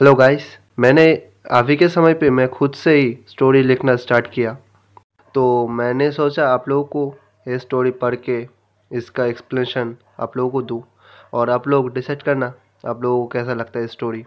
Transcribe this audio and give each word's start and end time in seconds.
Hello 0.00 0.14
guys 0.14 0.46
मैंने 0.78 1.04
अभी 1.50 1.74
के 1.76 1.88
समय 1.88 2.14
पे 2.14 2.30
मैं 2.30 2.46
खुद 2.48 2.72
से 2.74 2.94
ही 2.94 3.16
स्टोरी 3.28 3.62
लिखना 3.62 3.94
स्टार्ट 3.96 4.26
किया। 4.32 4.52
तो 5.34 5.44
मैंने 5.68 6.10
सोचा 6.12 6.48
आप 6.48 6.68
लोगों 6.68 6.84
को 6.84 7.14
ये 7.48 7.58
स्टोरी 7.58 7.90
पढ़ 8.02 8.14
के 8.28 8.36
इसका 8.90 9.26
एक्सप्लेनेशन 9.26 9.94
आप 10.20 10.36
लोगों 10.36 10.50
को 10.50 10.62
दूँ 10.62 10.82
और 11.32 11.50
आप 11.50 11.68
लोग 11.68 11.92
डिसाइड 11.94 12.22
करना 12.22 12.52
आप 12.86 13.02
लोगों 13.02 13.22
को 13.22 13.26
कैसा 13.28 13.54
लगता 13.54 13.80
है 13.80 13.86
स्टोरी 13.86 14.24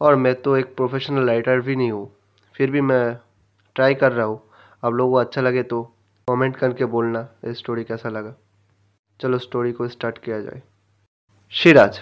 और 0.00 0.16
मैं 0.16 0.34
तो 0.42 0.56
एक 0.56 0.74
प्रोफेशनल 0.76 1.28
राइटर 1.28 1.60
भी 1.60 1.76
नहीं 1.76 1.90
हूँ, 1.92 2.08
फिर 2.54 2.70
भी 2.70 2.80
मैं 2.80 3.16
ट्राई 3.76 3.94
कर 3.94 4.12
रहा 4.12 4.26
हूँ। 4.26 4.40
आप 4.82 4.92
लोगों 4.92 5.12
को 5.12 5.18
अच्छा 5.18 5.40
लगे 5.40 5.62
तो 5.64 5.82
कमेंट 6.28 6.56
करके 6.56 6.84
बोलना 6.86 7.28
ये 7.44 7.54
स्टोरी 7.54 7.84
कैसा 7.84 8.08
लगा। 8.10 8.34
चलो 9.20 9.38
स्टोरी 9.40 9.72
को 9.72 9.88
स्टार्ट 9.88 10.24
किया 10.24 10.40
जाए। 10.40 10.62
शिराज, 11.52 12.00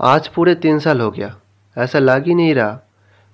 आज 0.00 0.28
पूरे 0.28 0.54
तीन 0.56 0.78
साल 0.78 1.00
हो 1.00 1.10
गया। 1.10 1.36
ऐसा 1.76 1.98
लाग 1.98 2.26
ही 2.26 2.34
नहीं 2.34 2.54
रहा। 2.54 2.78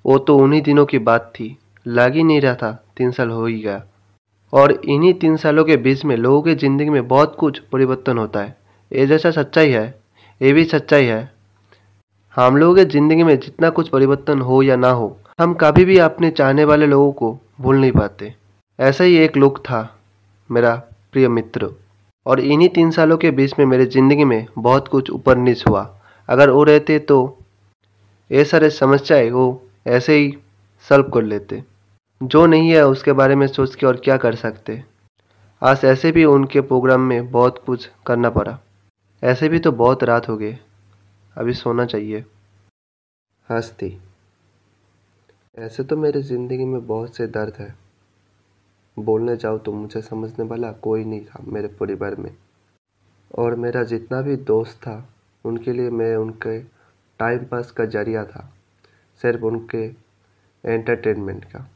वो 0.04 0.18
तो 0.18 0.36
उन्हीं 0.39 0.62
दिनों 0.62 0.85
की 0.86 0.99
बात 1.00 1.32
थी। 1.35 1.57
लाग 1.86 2.14
ही 2.14 2.22
नहीं 2.22 2.40
रहा 2.40 2.54
था। 2.54 2.72
तीन 2.96 3.11
साल 3.11 3.31
हो 3.31 3.46
ही 3.46 3.58
गया। 3.61 3.82
और 4.53 4.72
इन्हीं 4.72 5.12
तीन 5.14 5.36
सालों 5.36 5.64
के 5.64 5.76
बीच 5.76 6.04
में 6.04 6.17
लोगों 6.17 6.43
की 6.43 6.54
ज़िंदगी 6.54 6.90
में 6.90 7.07
बहुत 7.09 7.35
कुछ 7.36 7.59
परिवर्तन 7.72 8.18
होता 8.18 8.40
है। 8.40 8.57
ये 8.93 9.07
जैसा 9.07 9.31
सच्चाई 9.31 9.71
है, 9.71 9.95
ये 10.40 10.53
भी 10.53 10.64
सच्चाई 10.64 11.04
है। 11.04 11.31
हम 12.36 12.57
लोगों 12.57 12.75
के 12.75 12.85
ज़िंदगी 12.85 13.22
में 13.22 13.39
जितना 13.40 13.71
कुछ 13.71 13.89
परिवर्तन 13.89 14.40
हो 14.40 14.62
या 14.62 14.76
ना 14.76 14.90
हो, 14.90 15.17
हम 15.40 15.54
कभी 15.54 15.84
भी 15.84 15.98
अपने 15.98 16.31
चाहने 16.31 16.64
वाले 16.64 16.86
लोगों 16.86 17.11
को 17.12 17.39
भूल 17.61 17.76
नहीं 17.76 17.93
पाते। 17.93 18.32
ऐसा 18.79 19.04
ही 19.04 19.17
एक 19.17 19.36
लोग 19.36 19.59
था, 19.61 19.81
मेरा 20.50 20.75
प्रिय 21.12 21.29
मित्र। 21.29 21.70
और 22.26 22.40
इन्हीं 22.40 22.68
तीन 22.68 22.90
सालों 22.90 23.17
के 23.17 23.31
बीच 23.31 23.54
में 23.59 23.64
मेरी 23.67 23.86
ज़िंदगी 23.86 24.25
में 24.25 24.46
बहुत 24.59 24.89
कुछ 24.89 25.11
ऊपर 25.11 25.36
नीच 25.36 25.64
हुआ। 25.68 25.82
अगर 26.29 26.50
वो 26.50 26.64
रहते 26.64 26.98
तो 26.98 27.18
ये 28.31 28.45
सारे 28.45 28.71
समस्याएँ 28.71 29.31
वो 29.31 29.68
ऐसे 29.87 30.17
ही 30.17 30.39
सल्व 30.89 31.11
कर 31.11 31.23
लेते। 31.23 31.64
जो 32.23 32.47
नहीं 32.47 32.70
है 32.70 32.87
उसके 32.87 33.12
बारे 33.12 33.35
में 33.35 33.47
सोच 33.47 33.75
के 33.75 33.87
और 33.87 33.97
क्या 33.97 34.17
कर 34.17 34.35
सकते? 34.35 34.85
आज 35.62 35.85
ऐसे 35.85 36.12
भी 36.12 36.25
उनके 36.25 36.61
प्रोग्राम 36.61 37.01
में 37.01 37.31
बहुत 37.31 37.62
कुछ 37.67 37.91
करना 38.07 38.31
पड़ा। 38.31 38.59
ऐसे 39.23 39.48
भी 39.48 39.59
तो 39.59 39.73
बहुत 39.73 40.05
रात 40.05 40.29
हो 40.29 40.37
गई। 40.37 40.53
अभी 41.37 41.55
सोना 41.55 41.87
चाहिए। 41.87 42.25
हंसती। 43.51 43.98
ऐसे 45.59 45.85
तो 45.85 45.97
मेरी 45.97 46.23
ज़िंदगी 46.23 46.65
में 46.65 46.87
बहुत 46.87 47.17
से 47.17 47.27
दर्द 47.27 47.55
है। 47.59 47.75
बोलने 48.98 49.37
जाओ 49.37 49.59
तो 49.59 49.73
मुझे 49.73 50.03
समझने 50.03 50.45
वाला 50.45 50.73
कोई 50.73 51.05
नहीं 51.05 51.25
था 51.25 51.45
मेरे 51.47 51.69
परिवार 51.69 52.15
में। 52.15 52.35
और 53.39 53.55
मेरा 53.55 53.83
जितना 53.83 54.20
भी 54.23 54.37
दोस्त 54.37 54.79
था, 54.79 55.09
उनके 55.45 55.73
लिए 55.73 55.91
मैं 55.91 56.17
उनके 56.17 56.78
टाइम 57.19 57.44
पास 57.44 57.70
का 57.70 57.84
ज़रिया 57.86 58.24
था, 58.24 58.52
सिर्फ़ 59.20 59.44
उनके 59.44 59.84
एंटरटेनमेंट 60.64 61.44
का। 61.44 61.69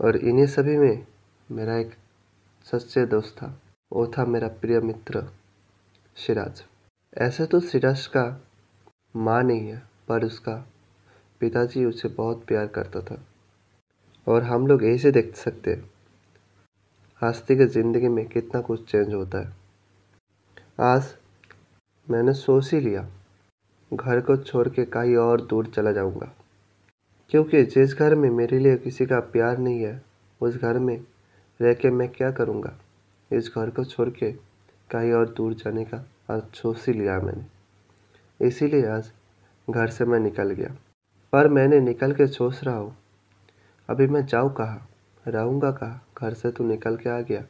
और 0.00 0.16
इन्हीं 0.16 0.46
सभी 0.46 0.76
में 0.76 1.06
मेरा 1.48 1.76
एक 1.76 1.94
सच्चे 2.66 3.04
दोस्त 3.06 3.34
था, 3.36 3.60
वो 3.92 4.06
था 4.06 4.24
मेरा 4.24 4.48
प्रिय 4.60 4.80
मित्र, 4.80 5.22
सिराज। 6.16 6.62
ऐसे 7.16 7.46
तो 7.46 7.60
सिराज 7.60 8.06
का 8.06 8.24
माँ 9.16 9.42
नहीं 9.42 9.68
है, 9.68 9.82
पर 10.08 10.24
उसका 10.24 10.54
पिताजी 11.40 11.84
उसे 11.84 12.08
बहुत 12.08 12.44
प्यार 12.46 12.66
करता 12.66 13.00
था। 13.00 13.22
और 14.26 14.42
हम 14.42 14.66
लोग 14.66 14.84
ऐसे 14.84 15.10
देख 15.10 15.34
सकते 15.36 15.70
हैं, 15.70 15.90
हस्ती 17.22 17.56
की 17.56 17.66
ज़िंदगी 17.66 18.08
में 18.08 18.26
कितना 18.26 18.60
कुछ 18.60 18.90
चेंज 18.90 19.14
होता 19.14 19.38
है। 19.38 19.56
आज 20.80 21.14
मैंने 22.08 22.32
सोच 22.34 22.72
ही 22.74 22.80
लिया 22.80 23.08
घर 23.92 24.20
को 24.20 24.36
छोड़ 24.36 24.68
के 24.68 24.84
कहीं 24.84 25.16
और 25.16 25.40
दूर 25.40 25.66
चला 25.66 25.92
जाऊँगा। 25.92 26.32
क्योंकि 27.30 27.62
जिस 27.64 27.94
घर 27.94 28.14
में 28.14 28.28
मेरे 28.30 28.58
लिए 28.58 28.76
किसी 28.76 29.06
का 29.06 29.20
प्यार 29.20 29.58
नहीं 29.58 29.82
है, 29.82 30.02
उस 30.40 30.56
घर 30.56 30.78
में 30.78 31.00
रह 31.60 31.74
के 31.74 31.90
मैं 31.90 32.08
क्या 32.08 32.30
करूँगा? 32.30 32.72
इस 33.30 33.52
घर 33.56 33.70
को 33.70 33.84
छोड़ 33.84 34.08
के 34.08 34.32
कहीं 34.90 35.12
और 35.12 35.28
दूर 35.28 35.54
जाने 35.54 35.84
का 35.84 36.04
आज 36.30 36.42
सोच 36.54 36.86
ही 36.86 36.92
लिया 36.92 37.18
मैंने। 37.20 38.46
इसीलिए 38.46 38.86
आज 38.86 39.10
घर 39.68 39.88
से 39.88 40.04
मैं 40.04 40.18
निकल 40.20 40.50
गया। 40.50 40.74
पर 41.32 41.48
मैंने 41.48 41.80
निकल 41.80 42.12
के 42.12 42.26
सोच 42.26 42.62
रहा 42.64 42.76
हूँ, 42.76 42.96
अभी 43.88 44.06
मैं 44.06 44.24
जाऊँ 44.26 44.54
कहाँ? 44.54 44.88
रहूँगा 45.28 45.70
कहाँ? 45.70 46.02
घर 46.18 46.34
से 46.34 46.50
तो 46.50 46.64
निकल 46.64 46.96
के 46.96 47.10
आ 47.10 47.20
गया। 47.20 47.44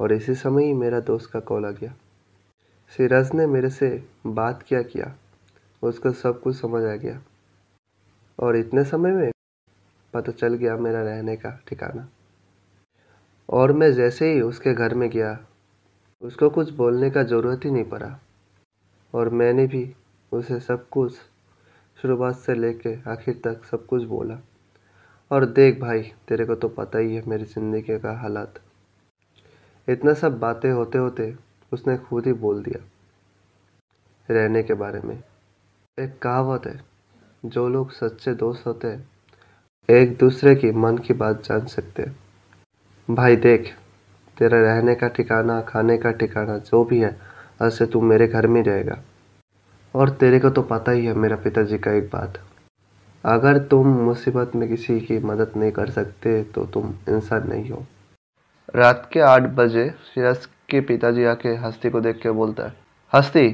और 0.00 0.12
इसी 0.12 0.34
समय 0.34 0.64
ही 0.64 0.72
मेरा 0.74 1.00
दोस्त 1.00 1.30
का 1.30 1.40
कॉल 1.40 1.66
आ 1.66 1.70
गया। 1.70 1.94
सिराज 2.96 3.34
ने 3.34 3.46
मेरे 3.46 3.70
से 3.70 3.88
बात 4.26 4.64
क्या 4.68 4.82
किया? 4.82 5.14
उसको 5.84 6.12
सब 6.12 6.40
कुछ 6.40 6.56
समझ 6.56 6.82
आ 6.82 6.94
गया। 6.96 7.20
और 8.38 8.56
इतने 8.56 8.84
समय 8.84 9.12
में 9.12 9.30
पता 10.14 10.32
चल 10.32 10.54
गया 10.54 10.76
मेरा 10.76 11.02
रहने 11.02 11.36
का 11.36 11.50
ठिकाना। 11.68 12.08
और 13.48 13.72
मैं 13.72 13.92
जैसे 13.92 14.32
ही 14.32 14.40
उसके 14.40 14.74
घर 14.74 14.94
में 14.94 15.08
गया, 15.10 15.38
उसको 16.22 16.48
कुछ 16.50 16.70
बोलने 16.70 17.10
का 17.10 17.22
ज़रूरत 17.22 17.64
ही 17.64 17.70
नहीं 17.70 17.84
पड़ा। 17.84 18.18
और 19.14 19.28
मैंने 19.28 19.66
भी 19.66 19.92
उसे 20.32 20.60
सब 20.60 20.88
कुछ 20.88 21.14
शुरुआत 21.98 22.36
से 22.36 22.54
लेके 22.54 22.94
आखिर 23.10 23.40
तक 23.44 23.64
सब 23.64 23.86
कुछ 23.86 24.02
बोला। 24.02 24.38
और 25.30 25.46
देख 25.46 25.80
भाई, 25.80 26.02
तेरे 26.28 26.44
को 26.44 26.54
तो 26.54 26.68
पता 26.68 26.98
ही 26.98 27.14
है 27.14 27.22
मेरी 27.28 27.44
ज़िंदगी 27.44 27.98
का 27.98 28.12
हालात। 28.20 28.60
इतना 29.88 30.14
सब 30.14 30.38
बातें 30.38 30.70
होते 30.70 30.98
होते 30.98 31.34
उसने 31.72 31.96
खुद 31.98 32.26
ही 32.26 32.32
बोल 32.32 32.62
दिया 32.62 32.84
रहने 34.28 34.62
के 34.62 34.74
बारे 34.74 35.00
में। 35.00 35.22
एक 35.98 36.18
कहावत 36.18 36.66
है, 36.66 36.80
जो 37.44 37.68
लोग 37.68 37.90
सच्चे 37.92 38.32
दोस्त 38.34 38.66
होते 38.66 38.88
हैं, 38.88 39.08
एक 39.88 40.16
दूसरे 40.18 40.54
की 40.54 40.70
मन 40.74 40.96
की 40.98 41.14
बात 41.14 41.42
जान 41.44 41.66
सकते 41.66 42.02
हैं। 42.02 42.16
भाई 43.08 43.36
देख, 43.36 43.70
तेरा 44.36 44.60
रहने 44.60 44.94
का 44.94 45.08
ठिकाना, 45.08 45.60
खाने 45.60 45.96
का 45.98 46.10
ठिकाना 46.12 46.56
जो 46.60 46.82
भी 46.84 46.98
है 47.00 47.16
ऐसे 47.62 47.86
तू 47.86 48.00
मेरे 48.02 48.26
घर 48.26 48.46
में 48.46 48.62
रहेगा 48.62 48.98
और 49.94 50.10
तेरे 50.10 50.40
को 50.40 50.50
तो 50.50 50.62
पता 50.62 50.92
ही 50.92 51.06
है, 51.06 51.14
मेरा 51.14 51.36
पिताजी 51.36 51.78
का 51.78 51.92
एक 51.92 52.08
बात। 52.12 52.40
अगर 53.24 53.58
तुम 53.64 53.88
मुसीबत 53.98 54.56
में 54.56 54.68
किसी 54.68 54.98
की 55.00 55.18
मदद 55.20 55.52
नहीं 55.56 55.72
कर 55.72 55.90
सकते 55.90 56.42
तो 56.44 56.64
तुम 56.66 56.94
इंसान 57.08 57.48
नहीं 57.48 57.70
हो। 57.70 57.84
रात 58.74 59.08
के 59.12 59.20
आठ 59.22 59.42
बजे 59.54 59.88
सिराज 60.04 60.46
के 60.68 60.80
पिताजी 60.82 61.24
आके 61.26 61.54
हस्ती 61.56 61.90
को 61.90 62.00
देख 62.00 62.20
के 62.22 62.30
बोलता 62.32 62.66
है, 62.66 62.74
हस्ती 63.12 63.48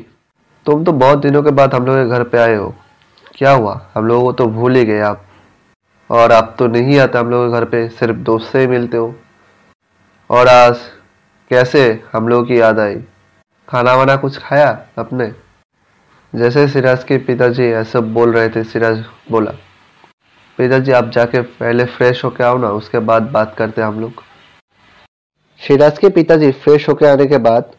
तुम 0.71 0.85
तो 0.85 0.93
बहुत 0.93 1.19
दिनों 1.19 1.43
के 1.43 1.51
बाद 1.51 1.75
हम 1.75 1.87
लोग 1.87 1.97
के 1.97 2.09
घर 2.11 2.23
पे 2.23 2.39
आए 2.39 2.55
हो। 2.55 2.75
क्या 3.35 3.53
हुआ? 3.53 3.91
हम 3.95 4.07
लोगों 4.07 4.25
को 4.25 4.33
तो 4.33 4.47
भूल 4.47 4.77
ही 4.77 4.85
गए 4.85 5.01
आप। 5.01 5.27
और 6.11 6.33
आप 6.33 6.57
तो 6.59 6.67
नहीं 6.67 6.99
आते 7.01 7.19
हम 7.19 7.31
लोग 7.31 7.47
के 7.47 7.53
घर 7.53 7.65
पे, 7.65 7.89
सिर्फ़ 7.89 8.17
दोस्त 8.17 8.53
से 8.53 8.61
ही 8.61 8.67
मिलते 8.67 8.97
हो। 8.97 9.15
और 10.31 10.49
आज 10.49 10.79
कैसे 11.51 12.03
हम 12.13 12.29
लोगों 12.29 12.45
की 12.45 12.61
याद 12.61 12.79
आई? 12.79 12.97
खाना 13.69 13.95
वाना 13.95 14.17
कुछ 14.17 14.39
खाया 14.39 14.87
अपने? 14.99 15.33
जैसे 16.35 16.69
सिराज 16.69 17.05
के 17.05 17.19
पिताजी 17.19 17.65
ऐसा 17.65 18.01
बोल 18.01 18.33
रहे 18.33 18.49
थे, 18.49 18.65
सिराज 18.65 19.05
बोला, 19.31 19.51
पिताजी, 20.59 20.93
आप 20.93 21.11
जाके 21.11 21.41
पहले 21.41 21.85
फ्रेश 21.85 22.25
होके 22.25 22.45
आओ 22.45 22.59
ना, 22.59 22.69
उसके 22.69 22.99
बाद 22.99 23.23
बात 23.23 23.55
करते 23.59 23.83
हम 23.83 24.01
लोग। 24.01 24.13
सिराज 25.61 25.99
के 25.99 26.09
पिताजी 26.09 26.53
फ्रेश 26.53 26.89
होके 26.89 27.07
आने 27.07 27.27
के 27.27 27.39
बाद, 27.39 27.71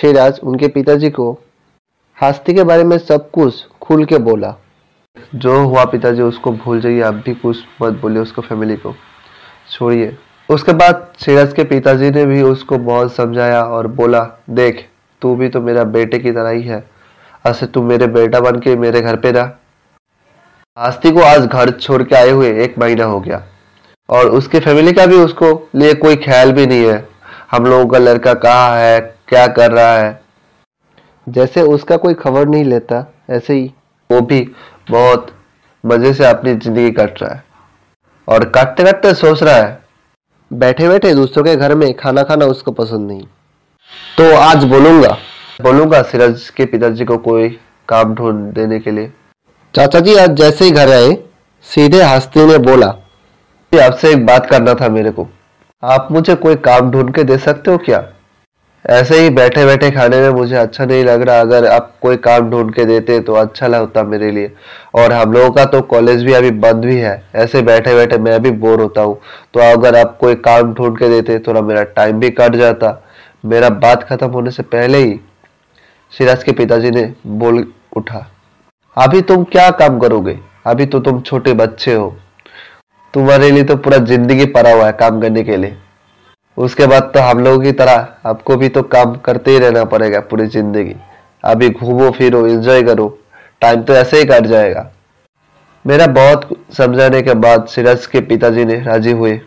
सिराज 0.00 0.40
उनके 0.42 0.68
पिताजी 0.68 1.10
को 1.10 1.38
हस्ती 2.22 2.54
के 2.54 2.64
बारे 2.64 2.84
में 2.84 2.98
सब 2.98 3.30
कुछ 3.30 3.66
खुल 3.82 4.04
के 4.04 4.18
बोला। 4.18 4.54
जो 5.34 5.64
हुआ 5.64 5.84
पिताजी, 5.84 6.22
उसको 6.22 6.52
भूल 6.52 6.80
जाइए, 6.80 7.00
आप 7.00 7.14
भी 7.14 7.34
कुछ 7.34 7.56
मत 7.82 7.92
बोलिए 7.92 8.22
उसको 8.22 8.42
फैमिली 8.42 8.76
को। 8.76 8.94
छोड़िए। 9.70 10.16
उसके 10.48 10.72
बाद 10.72 11.12
सीरज 11.18 11.52
के 11.52 11.64
पिताजी 11.64 12.10
ने 12.10 12.26
भी 12.26 12.42
उसको 12.42 12.78
बहुत 12.78 13.14
समझाया 13.14 13.62
और 13.62 13.86
बोला, 13.86 14.30
देख, 14.50 14.88
तू 15.22 15.36
भी 15.36 15.48
तो 15.48 15.60
मेरा 15.60 15.84
बेटे 15.84 16.18
की 16.18 16.32
तरह 16.32 16.48
ही 16.48 16.62
है। 16.62 16.90
ऐसे 17.46 17.66
तू 17.66 17.82
मेरे 17.82 18.06
बेटा 18.06 18.40
बन 18.40 18.58
के 18.58 18.76
मेरे 18.76 19.00
घर 19.00 19.16
पे 19.16 19.32
रहा। 19.32 19.50
आस्ती 20.76 21.10
को 21.10 21.20
आज 21.20 21.46
घर 21.46 21.70
छोड़ 21.70 22.02
के 22.02 22.16
आए 22.16 22.30
हुए 22.30 22.64
एक 22.64 22.78
महीना 22.78 23.04
हो 23.04 23.20
गया। 23.20 23.42
और 24.10 24.26
उसके 24.26 24.60
फैमिली 24.60 24.92
का 24.92 25.06
भी 25.06 25.16
उसको 25.16 25.68
लिए 25.74 25.94
कोई 25.94 26.16
ख्याल 26.16 26.52
भी 26.52 26.66
नहीं 26.66 26.86
है। 26.86 27.08
हम 27.50 27.66
लोगों 27.66 27.86
का 27.86 27.98
लड़का 27.98 28.34
कहाँ 28.34 28.76
है, 28.76 29.00
क्या 29.00 29.46
कर 29.46 29.70
रहा 29.70 29.96
है? 29.98 30.23
जैसे 31.26 31.62
उसका 31.64 31.96
कोई 31.96 32.14
खबर 32.14 32.48
नहीं 32.48 32.64
लेता, 32.64 33.06
ऐसे 33.30 33.54
ही। 33.54 33.72
वो 34.10 34.20
भी 34.20 34.40
बहुत 34.90 35.26
मज़े 35.84 36.12
से 36.14 36.26
अपनी 36.26 36.54
ज़िंदगी 36.54 36.90
कट 36.90 37.22
रहा 37.22 37.34
है। 37.34 37.42
और 38.28 38.48
काटते 38.48 38.84
काटते 38.84 39.14
सोच 39.14 39.42
रहा 39.42 39.54
है, 39.54 39.82
बैठे 40.50 40.88
बैठे 40.88 41.14
दूसरों 41.14 41.44
के 41.44 41.56
घर 41.56 41.74
में 41.74 41.92
खाना 41.94 42.22
खाना 42.22 42.46
उसको 42.46 42.72
पसंद 42.72 43.10
नहीं। 43.10 43.22
तो 44.18 44.34
आज 44.36 44.64
बोलूँगा 44.64 45.16
बोलूँगा 45.62 46.02
सिराज 46.02 46.48
के 46.50 46.64
पिताजी 46.64 47.04
को 47.04 47.18
कोई 47.18 47.48
काम 47.88 48.14
ढूंढ 48.14 48.52
देने 48.54 48.78
के 48.80 48.90
लिए। 48.90 49.12
चाचा 49.74 50.00
जी 50.00 50.14
आज 50.16 50.30
जैसे 50.30 50.64
ही 50.64 50.70
घर 50.70 50.90
आए, 50.90 51.16
सीधे 51.68 52.02
हँसते 52.02 52.46
ने 52.46 52.58
बोला 52.60 52.86
आपसे 53.72 54.10
एक 54.12 54.26
बात 54.26 54.46
करना 54.46 54.74
था 54.74 54.88
मेरे 54.88 55.10
को। 55.10 55.26
आप 55.82 56.08
मुझे 56.12 56.34
कोई 56.34 56.56
काम 56.56 56.90
ढूंढ 56.90 57.14
के 57.14 57.22
दे 57.24 57.38
सकते 57.38 57.70
हो 57.70 57.78
क्या? 57.78 57.98
ऐसे 58.84 59.18
ही 59.18 59.28
बैठे 59.30 59.64
बैठे 59.66 59.90
खाने 59.90 60.20
में 60.20 60.28
मुझे 60.30 60.56
अच्छा 60.56 60.84
नहीं 60.84 61.04
लग 61.04 61.22
रहा। 61.22 61.40
अगर 61.40 61.66
आप 61.66 61.92
कोई 62.02 62.16
काम 62.18 62.50
ढूंढ 62.50 62.72
के 62.74 62.84
देते 62.84 63.18
तो 63.20 63.34
अच्छा 63.34 63.66
लगता 63.66 64.02
मेरे 64.04 64.30
लिए। 64.30 64.50
और 64.94 65.12
हम 65.12 65.32
लोगों 65.32 65.50
का 65.50 65.64
तो 65.66 65.80
कॉलेज 65.84 66.24
भी 66.24 66.32
अभी 66.32 66.50
बंद 66.58 66.84
भी 66.84 66.96
है। 66.96 67.22
ऐसे 67.36 67.62
बैठे 67.62 67.94
बैठे 67.94 68.18
मैं 68.20 68.40
भी 68.42 68.50
बोर 68.58 68.80
होता 68.80 69.00
हूँ। 69.00 69.18
तो 69.54 69.60
अगर 69.62 69.96
आप 69.96 70.16
कोई 70.20 70.34
काम 70.42 70.74
ढूंढ 70.74 70.98
के 70.98 71.08
देते 71.10 71.38
थोड़ा 71.46 71.60
मेरा 71.62 71.82
टाइम 71.92 72.20
भी 72.20 72.30
कट 72.32 72.56
जाता। 72.56 73.00
मेरा 73.44 73.68
बात 73.70 74.02
खत्म 74.02 74.28
होने 74.30 74.50
से 74.50 74.62
पहले 74.64 74.98
ही 74.98 75.18
सिराज 76.12 76.44
के 76.44 76.52
पिताजी 76.54 76.90
ने 76.90 77.12
बोल 77.28 77.66
उठा, 77.96 78.26
अभी 78.96 79.20
तुम 79.22 79.44
क्या 79.46 79.70
काम 79.72 79.98
करोगे? 79.98 80.38
अभी 80.66 80.86
तो 80.86 81.00
तुम 81.00 81.20
छोटे 81.22 81.52
बच्चे 81.54 81.94
हो। 81.94 82.14
तुम्हारे 83.14 83.50
लिए 83.50 83.64
तो 83.64 83.76
पूरा 83.76 83.98
ज़िंदगी 84.04 84.44
पड़ा 84.48 84.72
हुआ 84.72 84.86
है 84.86 84.92
काम 84.94 85.20
करने 85.20 85.42
के 85.44 85.56
लिए। 85.56 85.76
उसके 86.56 86.86
बाद 86.86 87.10
तो 87.14 87.20
हम 87.20 87.38
लोगों 87.44 87.62
की 87.62 87.72
तरह 87.72 88.28
आपको 88.28 88.56
भी 88.56 88.68
तो 88.68 88.82
काम 88.84 89.14
करते 89.24 89.50
ही 89.50 89.58
रहना 89.58 89.84
पड़ेगा 89.84 90.20
पूरी 90.20 90.46
ज़िंदगी। 90.46 90.94
अभी 91.44 91.68
घूमो, 91.70 92.10
फिरो 92.10 92.46
एंजॉय 92.46 92.82
करो। 92.82 93.06
टाइम 93.62 93.82
तो 93.82 93.94
ऐसे 93.94 94.18
ही 94.18 94.24
कट 94.24 94.46
जाएगा। 94.46 94.90
मेरा 95.84 96.06
बहुत 96.08 96.48
समझाने 96.76 97.22
के 97.22 97.34
बाद 97.36 97.66
सिराज 97.66 98.06
के 98.06 98.20
पिताजी 98.22 98.64
ने 98.64 98.78
राज़ी 98.82 99.12
हुए 99.12 99.40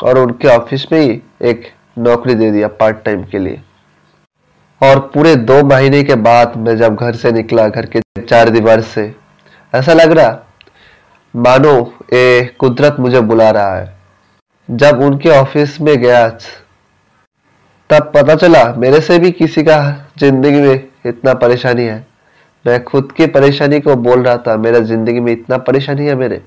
और 0.00 0.18
उनके 0.18 0.48
ऑफ़िस 0.48 0.86
में 0.92 1.00
ही 1.00 1.20
एक 1.42 1.66
नौकरी 1.98 2.34
दे 2.34 2.50
दिया 2.50 2.68
पार्ट 2.70 3.02
टाइम 3.04 3.24
के 3.24 3.38
लिए। 3.38 3.60
और 4.80 4.98
पूरे 5.14 5.34
दो 5.36 5.62
महीने 5.64 6.02
के 6.02 6.14
बाद 6.16 6.52
मैं 6.58 6.76
जब 6.76 6.96
घर 6.96 7.14
से 7.14 7.32
निकला, 7.32 7.66
घर 7.68 7.86
के 7.86 8.00
चार 8.20 8.50
दीवार 8.50 8.80
से, 8.82 9.12
ऐसा 9.72 9.92
लग 9.92 10.12
रहा, 10.12 10.38
मानो 11.34 11.72
ये 12.12 12.44
कुदरत 12.60 12.96
मुझे 13.00 13.20
बुला 13.22 13.50
रहा 13.50 13.76
है। 13.76 13.99
जब 14.70 15.00
उनके 15.02 15.28
ऑफ़िस 15.30 15.80
में 15.80 15.96
गया 15.98 16.28
तब 17.90 18.10
पता 18.14 18.34
चला 18.34 18.62
मेरे 18.74 19.00
से 19.00 19.18
भी 19.18 19.30
किसी 19.32 19.62
का 19.62 19.78
ज़िंदगी 20.18 20.60
में 20.60 20.84
इतना 21.06 21.34
परेशानी 21.34 21.84
है। 21.84 22.04
मैं 22.64 22.82
खुद 22.84 23.12
की 23.12 23.26
परेशानी 23.28 23.80
को 23.80 23.94
बोल 23.96 24.22
रहा 24.22 24.36
था, 24.36 24.56
मेरा 24.56 24.80
ज़िंदगी 24.80 25.20
में 25.20 25.32
इतना 25.32 25.58
परेशानी 25.58 26.06
है 26.06 26.14
मेरे। 26.14 26.40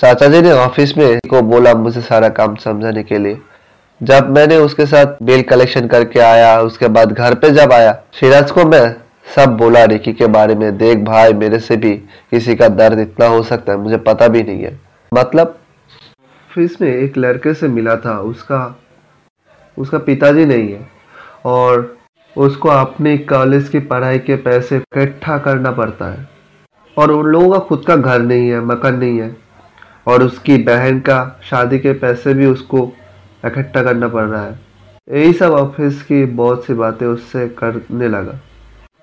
चाचा 0.00 0.28
जी 0.28 0.42
ने 0.42 0.52
ऑफ़िस 0.52 0.96
में 0.98 1.18
को 1.30 1.42
बोला 1.44 1.74
मुझे 1.76 2.00
सारा 2.02 2.28
काम 2.30 2.54
समझाने 2.56 3.02
के 3.02 3.18
लिए। 3.18 3.38
जब 4.00 4.30
मैंने 4.36 4.56
उसके 4.58 4.86
साथ 4.86 5.22
बिल 5.22 5.42
कलेक्शन 5.44 5.86
करके 5.88 6.20
आया, 6.20 6.60
उसके 6.60 6.88
बाद 6.88 7.12
घर 7.12 7.34
पे 7.34 7.50
जब 7.52 7.72
आया 7.72 7.92
सिराज 8.20 8.50
को 8.50 8.64
मैं 8.66 8.94
सब 9.26 9.56
बोला, 9.56 9.84
रिकी 9.84 10.12
के 10.12 10.26
बारे 10.28 10.54
में, 10.54 10.76
देख 10.78 10.98
भाई 11.00 11.32
मेरे 11.34 11.58
से 11.58 11.76
भी 11.76 11.94
किसी 12.30 12.54
का 12.54 12.68
दर्द 12.70 12.98
इतना 13.00 13.26
हो 13.26 13.42
सकता 13.42 13.72
है, 13.72 13.78
मुझे 13.78 13.96
पता 13.98 14.28
भी 14.28 14.42
नहीं 14.42 14.62
है। 14.62 14.78
मतलब 15.12 15.58
फिर 16.54 16.76
में 16.80 16.88
एक 16.88 17.16
लड़के 17.18 17.54
से 17.54 17.68
मिला 17.68 17.96
था, 17.96 18.18
उसका 18.18 18.78
उसका 19.78 19.98
पिताजी 19.98 20.44
नहीं 20.44 20.72
है। 20.72 20.88
और 21.46 21.96
उसको 22.36 22.68
अपनी 22.68 23.18
कॉलेज 23.18 23.68
की 23.68 23.78
पढ़ाई 23.78 24.18
के 24.18 24.36
पैसे 24.36 24.76
इकट्ठा 24.76 25.38
करना 25.38 25.70
पड़ता 25.70 26.06
है। 26.06 26.28
और 26.98 27.10
उन 27.10 27.26
लोगों 27.26 27.50
का 27.52 27.58
खुद 27.58 27.84
का 27.86 27.96
घर 27.96 28.22
नहीं 28.22 28.48
है, 28.48 28.60
मकान 28.60 28.98
नहीं 28.98 29.18
है। 29.18 29.36
और 30.06 30.22
उसकी 30.22 30.56
बहन 30.58 31.00
का 31.00 31.40
शादी 31.50 31.78
के 31.78 31.92
पैसे 31.92 32.34
भी 32.34 32.46
उसको 32.46 32.92
इकट्ठा 33.46 33.82
करना 33.82 34.08
पड़ 34.08 34.24
रहा 34.24 34.44
है। 34.44 34.60
यही 35.12 35.32
सब 35.32 35.52
ऑफ़िस 35.52 36.02
की 36.02 36.24
बहुत 36.24 36.64
सी 36.64 36.74
बातें 36.74 37.06
उससे 37.06 37.48
करने 37.48 38.08
लगा। 38.08 38.40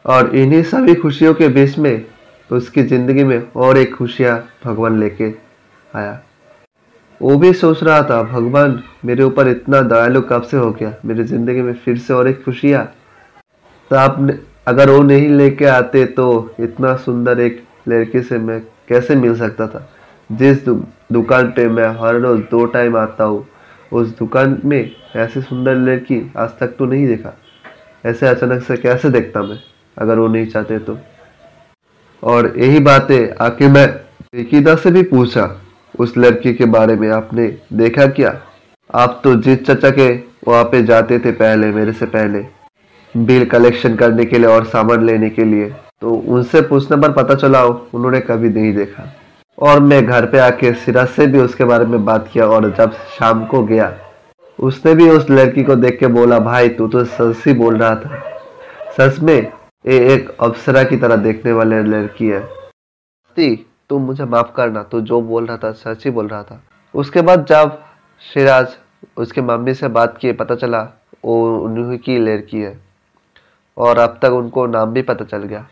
और 0.06 0.36
इन्हीं 0.36 0.64
सभी 0.64 0.96
खुशियों 0.96 1.34
के 1.34 1.48
बीच 1.48 1.78
में 1.78 2.06
उसकी 2.52 2.84
ज़िंदगी 2.84 3.24
में 3.24 3.52
और 3.56 3.78
एक 3.78 3.96
खुशियाँ 3.96 4.50
भगवान 4.66 5.00
लेके 5.00 5.34
आया। 5.96 6.22
वो 7.22 7.36
भी 7.38 7.52
सोच 7.54 7.84
रहा 7.84 8.02
था 8.02 8.22
भगवान 8.24 8.82
मेरे 9.06 9.24
ऊपर 9.24 9.48
इतना 9.48 9.82
दयालु 9.84 10.22
कब 10.22 10.42
से 10.44 10.58
हो 10.58 10.72
गया? 10.72 10.94
मेरी 11.06 11.24
ज़िंदगी 11.24 11.62
में 11.62 11.74
फिर 11.76 11.98
से 11.98 12.14
और 12.14 12.28
एक 12.28 12.44
खुशियाँ? 12.44 12.84
तो 13.92 13.96
आप 13.96 14.40
अगर 14.68 14.90
वो 14.90 15.02
नहीं 15.04 15.28
लेके 15.30 15.66
आते 15.66 16.06
तो 16.08 16.56
इतना 16.60 16.96
सुंदर 16.98 17.40
एक 17.40 17.64
लड़की 17.88 18.22
से 18.22 18.38
मैं 18.40 18.60
कैसे 18.90 19.16
मिल 19.16 19.36
सकता 19.38 19.68
था? 19.68 19.88
जिस 20.30 20.66
दु, 20.66 20.76
दुकान 21.12 21.52
पे 21.52 21.68
मैं 21.68 21.88
हर 22.00 22.20
रोज़ 22.22 22.42
दो 22.52 22.66
टाइम 22.66 22.98
आता 22.98 23.24
हूँ 23.24 23.46
उस 23.92 24.18
दुकान 24.18 24.62
में 24.66 24.92
ऐसी 25.16 25.42
सुंदर 25.42 25.76
लड़की 25.78 26.22
आज 26.38 26.50
तक 26.60 26.76
तो 26.78 26.86
नहीं 26.86 27.08
देखा। 27.08 27.38
ऐसे 28.04 28.28
अचानक 28.28 28.64
से 28.64 28.78
कैसे 28.78 29.10
देखता 29.10 29.42
मैं 29.44 29.60
अगर 29.98 30.20
वो 30.20 30.28
नहीं 30.28 30.46
चाहते 30.48 30.80
तो? 30.80 30.98
और 32.24 32.54
यही 32.58 32.80
बातें 32.82 33.46
आके 33.46 33.68
मैं 33.68 33.88
रेकिदा 34.36 34.76
से 34.76 34.92
भी 34.92 35.04
पूछा। 35.04 35.46
उस 35.96 36.18
लड़की 36.18 36.54
के 36.54 36.66
बारे 36.68 36.96
में 36.96 37.10
आपने 37.12 37.48
देखा 37.74 38.06
क्या? 38.10 38.40
आप 38.90 39.20
तो 39.24 39.36
जीत 39.38 39.66
चचा 39.66 39.90
के 39.90 40.10
वहाँ 40.48 40.64
पे 40.64 40.82
जाते 40.84 41.20
थे 41.20 41.32
पहले, 41.34 41.68
मेरे 41.68 41.94
से 41.94 42.06
पहले, 42.08 42.46
बिल 43.16 43.46
कलेक्शन 43.46 43.96
करने 43.96 44.26
के 44.26 44.38
लिए 44.38 44.48
और 44.48 44.66
सामान 44.66 45.06
लेने 45.06 45.30
के 45.30 45.46
लिए 45.46 45.70
तो 46.02 46.10
उनसे 46.10 46.62
पूछने 46.62 46.98
पर 46.98 47.12
पता 47.14 47.36
चला 47.36 47.64
उन्होंने 47.66 48.20
कभी 48.22 48.50
नहीं 48.50 48.74
देखा। 48.76 49.04
और 49.58 49.80
मैं 49.80 50.06
घर 50.06 50.26
पे 50.26 50.40
आके 50.40 50.74
सिरा 50.76 51.04
से 51.08 51.28
भी 51.28 51.40
उसके 51.40 51.64
बारे 51.64 51.86
में 51.86 52.04
बात 52.06 52.30
किया 52.34 52.46
और 52.46 52.70
जब 52.70 52.94
शाम 53.10 53.46
को 53.46 53.64
गया, 53.64 53.94
उसने 54.60 54.94
भी 54.96 55.10
उस 55.10 55.30
लड़की 55.30 55.64
को 55.64 55.76
देख 55.76 56.00
के 56.00 56.08
बोला, 56.10 56.40
भाई, 56.40 56.70
तू 56.70 56.88
तो 56.88 57.04
सच 57.06 57.44
ही 57.48 57.54
बोल 57.54 57.78
रहा 57.78 57.96
था। 57.96 58.22
सच 58.98 59.20
में 59.20 59.36
ये 59.36 59.98
एक 60.14 60.30
अप्सरा 60.40 60.84
की 60.84 60.98
तरह 60.98 61.16
देखने 61.18 61.52
वाले 61.54 61.82
लड़की 61.84 62.28
है। 62.28 62.42
तुम 63.92 64.02
मुझे 64.02 64.26
माफ़ 64.26 64.54
करना, 64.56 64.84
तू 64.84 65.02
जो 65.02 65.22
बोल 65.22 65.46
रहा 65.46 65.58
था, 65.58 65.72
सच 65.72 66.06
ही 66.06 66.12
बोल 66.12 66.28
रहा 66.28 66.44
था। 66.44 66.64
उसके 66.96 67.22
बाद 67.22 67.46
जब 67.46 67.84
सिराज 68.34 68.78
उसके 69.18 69.42
मम्मी 69.42 69.74
से 69.74 69.88
बात 69.88 70.18
किए, 70.18 70.34
पता 70.34 70.56
चला 70.56 70.88
वो 71.26 71.60
उन्हीं 71.60 72.00
की 72.00 72.18
लड़की 72.18 72.62
है। 72.62 72.80
और 73.78 73.98
अब 73.98 74.20
तक 74.22 74.30
उनको 74.30 74.68
नाम 74.68 74.90
भी 74.90 75.02
पता 75.02 75.26
चल 75.26 75.38
गया। 75.38 75.68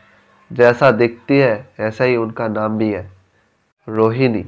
जैसा 0.54 0.92
दिखती 0.92 1.40
है, 1.40 1.70
ऐसा 1.80 2.04
ही 2.04 2.16
उनका 2.16 2.48
नाम 2.48 2.78
भी 2.78 2.92
है। 2.92 3.12
रोहिणी। 3.90 4.46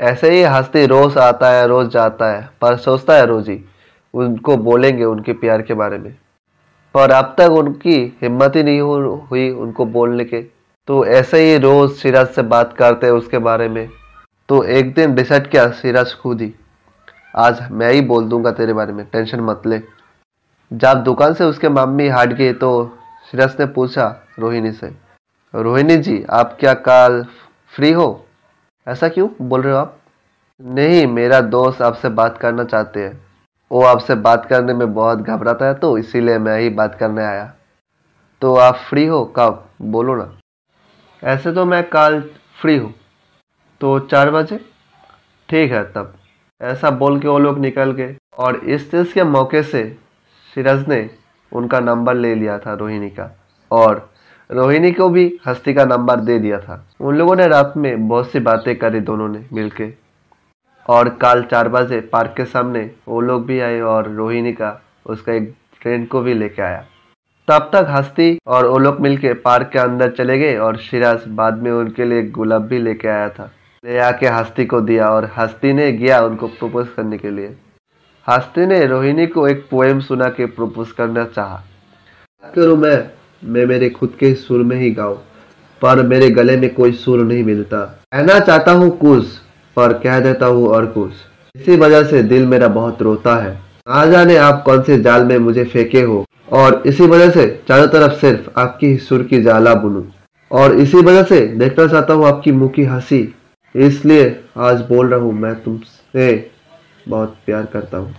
ऐसे 0.00 0.30
ही 0.30 0.42
हंसती, 0.42 0.86
रोज 0.86 1.18
आता 1.18 1.50
है, 1.50 1.66
रोज 1.66 1.88
जाता 1.88 2.26
है, 2.26 2.50
पर 2.60 2.76
सोचता 2.76 3.14
है 3.14 3.26
रोज, 3.26 3.58
उनको 4.14 4.56
बोलेंगे 4.56 5.04
उनके 5.04 5.32
प्यार 5.32 5.62
के 5.62 5.74
बारे 5.74 5.98
में। 5.98 6.16
पर 6.94 7.10
अब 7.10 7.34
तक 7.38 7.50
उनकी 7.50 8.18
हिम्मत 8.22 8.52
ही 8.56 8.62
नहीं 8.62 8.80
हुई 8.80 9.50
उनको 9.50 9.84
बोलने 9.84 10.24
के। 10.24 10.57
तो 10.88 11.04
ऐसे 11.06 11.40
ही 11.40 11.56
रोज 11.58 11.90
सिराज 11.92 12.28
से 12.28 12.42
बात 12.44 12.72
करते 12.72 13.06
हैं 13.06 13.12
उसके 13.12 13.38
बारे 13.38 13.68
में। 13.68 13.88
तो 14.48 14.62
एक 14.64 14.94
दिन 14.94 15.14
डिसाइड 15.14 15.50
किया 15.50 15.68
सिराज 15.72 16.14
खुद 16.14 16.40
ही। 16.40 16.52
आज 17.36 17.60
मैं 17.70 17.90
ही 17.92 18.00
बोल 18.02 18.28
दूँगा 18.28 18.52
तेरे 18.52 18.72
बारे 18.72 18.92
में, 18.92 19.04
टेंशन 19.06 19.40
मत 19.40 19.66
ले। 19.66 19.80
जब 20.70 21.02
दुकान 21.04 21.34
से 21.34 21.44
उसके 21.44 21.68
मम्मी 21.68 22.08
हट 22.08 22.32
गई 22.32 22.52
तो 22.52 22.70
सिराज 23.30 23.56
ने 23.60 23.66
पूछा, 23.66 24.06
रोहिणी 24.38 24.72
से, 24.72 24.90
रोहिणी 25.54 25.96
जी, 25.96 26.24
आप 26.30 26.56
क्या 26.60 26.74
कल 26.80 27.24
फ्री 27.72 27.92
हो? 27.92 28.24
ऐसा 28.86 29.08
क्यों 29.08 29.28
बोल 29.42 29.62
रहे 29.62 29.72
हो 29.72 29.78
आप? 29.78 29.96
नहीं, 30.60 31.06
मेरा 31.06 31.40
दोस्त 31.40 31.82
आपसे 31.82 32.08
बात 32.10 32.38
करना 32.38 32.64
चाहते 32.64 33.04
हैं। 33.04 33.20
वो 33.70 33.82
आपसे 33.84 34.14
बात 34.16 34.46
करने 34.46 34.74
में 34.74 34.92
बहुत 34.94 35.18
घबराता 35.18 35.66
है 35.66 35.74
तो 35.74 35.96
इसीलिए 35.98 36.38
मैं 36.38 36.58
ही 36.60 36.68
बात 36.70 36.94
करने 36.94 37.24
आया। 37.24 37.52
तो 38.42 38.54
आप 38.56 38.76
फ्री 38.88 39.06
हो? 39.06 39.24
कब? 39.36 39.64
बोलो 39.82 40.14
ना। 40.16 40.37
ऐसे 41.22 41.52
तो 41.52 41.64
मैं 41.64 41.82
कल 41.84 42.20
फ्री 42.60 42.76
हूँ। 42.76 42.92
तो 43.80 43.98
चार 44.00 44.30
बजे? 44.30 44.56
ठीक 45.48 45.72
है, 45.72 45.82
तब। 45.84 46.12
ऐसा 46.60 46.90
बोल 46.90 47.18
के 47.20 47.28
वो 47.28 47.38
लोग 47.38 47.58
निकल 47.58 47.92
गए 47.92 48.16
और 48.38 48.56
इस 48.56 48.90
चीज़ 48.90 49.14
के 49.14 49.22
मौके 49.24 49.62
से 49.62 49.82
सिरज 50.56 50.88
ने 50.88 51.08
उनका 51.52 51.80
नंबर 51.80 52.14
ले 52.14 52.34
लिया 52.34 52.58
था 52.58 52.74
रोहिणी 52.74 53.08
का 53.10 53.30
और 53.70 54.08
रोहिणी 54.50 54.92
को 54.92 55.08
भी 55.08 55.24
हस्ती 55.46 55.74
का 55.74 55.84
नंबर 55.84 56.20
दे 56.20 56.38
दिया 56.38 56.58
था। 56.58 56.84
उन 57.00 57.16
लोगों 57.16 57.36
ने 57.36 57.46
रात 57.46 57.72
में 57.76 58.08
बहुत 58.08 58.30
सी 58.30 58.40
बातें 58.40 58.74
करी 58.76 59.00
दोनों 59.00 59.28
ने 59.28 59.44
मिलके 59.52 59.92
और 60.86 61.08
कल 61.22 61.42
चार 61.42 61.68
बजे 61.68 62.00
पार्क 62.12 62.34
के 62.36 62.44
सामने 62.44 62.90
वो 63.08 63.20
लोग 63.20 63.44
भी 63.46 63.60
आए 63.60 63.80
और 63.80 64.10
रोहिणी 64.10 64.52
का 64.52 64.80
उसका 65.06 65.32
एक 65.32 65.52
फ्रेंड 65.82 66.08
को 66.08 66.20
भी 66.20 66.34
लेके 66.34 66.62
आया। 66.62 66.84
तब 67.48 67.70
तक 67.72 67.86
हस्ती 67.90 68.38
और 68.46 68.66
वो 68.66 68.78
लोग 68.78 69.00
मिलके 69.00 69.32
पार्क 69.42 69.70
के 69.72 69.78
अंदर 69.78 70.10
चले 70.10 70.38
गए 70.38 70.56
और 70.56 70.76
सिराज 70.78 71.20
बाद 71.36 71.62
में 71.62 71.70
उनके 71.70 72.04
लिए 72.04 72.22
गुलाब 72.30 72.66
भी 72.68 72.78
लेके 72.78 73.08
आया 73.08 73.28
था। 73.28 73.50
ले 73.84 73.98
आके 73.98 74.26
हस्ती 74.28 74.64
को 74.64 74.80
दिया 74.80 75.08
और 75.08 75.30
हस्ती 75.36 75.72
ने 75.72 75.90
गया 75.92 76.20
उनको 76.20 76.46
प्रपोज 76.48 76.88
करने 76.96 77.18
के 77.18 77.30
लिए। 77.30 77.54
हस्ती 78.26 78.66
ने 78.66 78.84
रोहिणी 78.86 79.26
को 79.26 79.46
एक 79.48 79.66
पोएम 79.70 80.00
सुना 80.00 80.28
के 80.28 80.46
प्रपोज 80.46 80.90
करना 80.92 81.24
चाहा। 81.26 81.62
करूँ 82.54 82.76
मैं 82.76 82.98
मैं 83.44 83.64
मेरे 83.66 83.88
खुद 83.90 84.16
के 84.20 84.34
सुर 84.34 84.62
में 84.62 84.76
ही 84.76 84.90
गाऊं, 84.90 85.14
पर 85.82 86.02
मेरे 86.02 86.30
गले 86.30 86.56
में 86.56 86.72
कोई 86.74 86.92
सुर 86.94 87.24
नहीं 87.24 87.44
मिलता। 87.44 87.84
कहना 88.12 88.38
चाहता 88.40 88.72
हूँ 88.72 88.90
कुछ, 88.98 89.26
पर 89.76 89.92
कह 89.98 90.20
देता 90.20 90.46
हूँ 90.46 90.68
और 90.68 90.86
कुछ। 90.88 91.12
इसी 91.54 91.76
वजह 91.76 92.02
से 92.02 92.22
दिल 92.24 92.46
मेरा 92.46 92.68
बहुत 92.70 93.02
रोता 93.02 93.36
है। 93.36 93.52
ना 93.88 94.04
जाने 94.06 94.36
आप 94.36 94.62
कौन 94.66 94.82
से 94.82 94.98
जाल 95.00 95.24
में 95.24 95.38
मुझे 95.38 95.64
फेंके 95.64 96.00
हो? 96.02 96.24
और 96.52 96.82
इसी 96.86 97.06
वजह 97.06 97.30
से 97.30 97.46
चारों 97.68 97.86
तरफ़ 97.86 98.12
सिर्फ़ 98.20 98.48
आपकी 98.60 98.96
सुर 98.98 99.22
की 99.22 99.42
जाला 99.42 99.74
बुनू 99.74 100.04
और 100.50 100.74
इसी 100.74 101.02
वजह 101.02 101.22
से 101.22 101.40
देखना 101.56 101.86
चाहता 101.86 102.14
हूँ 102.14 102.26
आपकी 102.26 102.52
मुँह 102.52 102.70
की 102.70 102.84
हँसी। 102.84 103.20
इसलिए 103.74 104.24
आज 104.58 104.80
बोल 104.80 105.08
रहा 105.08 105.20
हूँ, 105.20 105.32
मैं 105.32 105.54
तुमसे 105.62 106.50
बहुत 107.08 107.36
प्यार 107.46 107.64
करता 107.64 107.98
हूँ। 107.98 108.14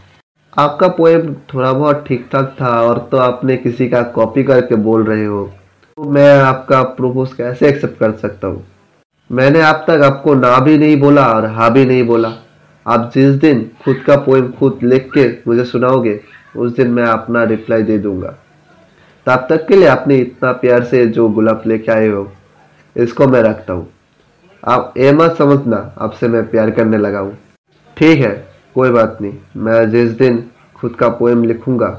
आपका 0.57 0.87
पोएम 0.87 1.33
थोड़ा 1.53 1.71
बहुत 1.73 2.03
ठीक 2.07 2.27
ठाक 2.31 2.55
था 2.61 2.69
और 2.81 3.07
तो 3.11 3.17
आपने 3.17 3.57
किसी 3.57 3.87
का 3.89 4.01
कॉपी 4.15 4.43
करके 4.43 4.75
बोल 4.75 5.03
रहे 5.03 5.25
हो। 5.25 5.43
तो 5.97 6.09
मैं 6.09 6.39
आपका 6.41 6.81
प्रोपोज 6.83 7.33
कैसे 7.33 7.67
एक्सेप्ट 7.69 7.99
कर 7.99 8.11
सकता 8.11 8.47
हूँ? 8.47 8.65
मैंने 9.29 9.61
अब 9.61 9.83
तक 9.87 10.03
आपको 10.03 10.33
ना 10.35 10.57
भी 10.59 10.77
नहीं 10.77 10.99
बोला 10.99 11.25
और 11.27 11.45
हाँ 11.45 11.71
भी 11.73 11.85
नहीं 11.85 12.03
बोला। 12.03 12.33
आप 12.85 13.11
जिस 13.15 13.35
दिन 13.35 13.69
खुद 13.83 13.97
का 14.07 14.15
पोएम 14.15 14.51
खुद 14.51 14.79
लिख 14.83 15.09
के 15.17 15.27
मुझे 15.47 15.65
सुनाओगे 15.65 16.19
उस 16.53 16.75
दिन 16.75 16.91
मैं 16.91 17.05
अपना 17.05 17.43
रिप्लाई 17.43 17.83
दे 17.83 17.97
दूँगा। 17.97 18.35
तब 19.27 19.45
तक 19.49 19.65
के 19.67 19.75
लिए 19.75 19.87
आपने 19.87 20.17
इतना 20.17 20.51
प्यार 20.53 20.83
से 20.83 21.05
जो 21.07 21.27
गुलाब 21.29 21.63
लेके 21.67 21.91
आए 21.91 22.07
हो, 22.07 22.31
इसको 22.95 23.27
मैं 23.27 23.41
रखता 23.43 23.73
हूँ। 23.73 23.87
आप 24.63 24.93
ये 24.97 25.11
मत 25.13 25.35
समझना 25.37 25.77
आपसे 25.97 26.27
मैं 26.27 26.49
प्यार 26.49 26.71
करने 26.71 26.97
लगा 26.97 27.19
हूँ। 27.19 27.37
ठीक 27.97 28.19
है, 28.19 28.33
कोई 28.75 28.89
बात 28.91 29.17
नहीं, 29.21 29.33
मैं 29.57 29.89
जिस 29.91 30.11
दिन 30.11 30.43
खुद 30.75 30.95
का 30.95 31.09
पोएम 31.09 31.43
लिखूँगा, 31.43 31.89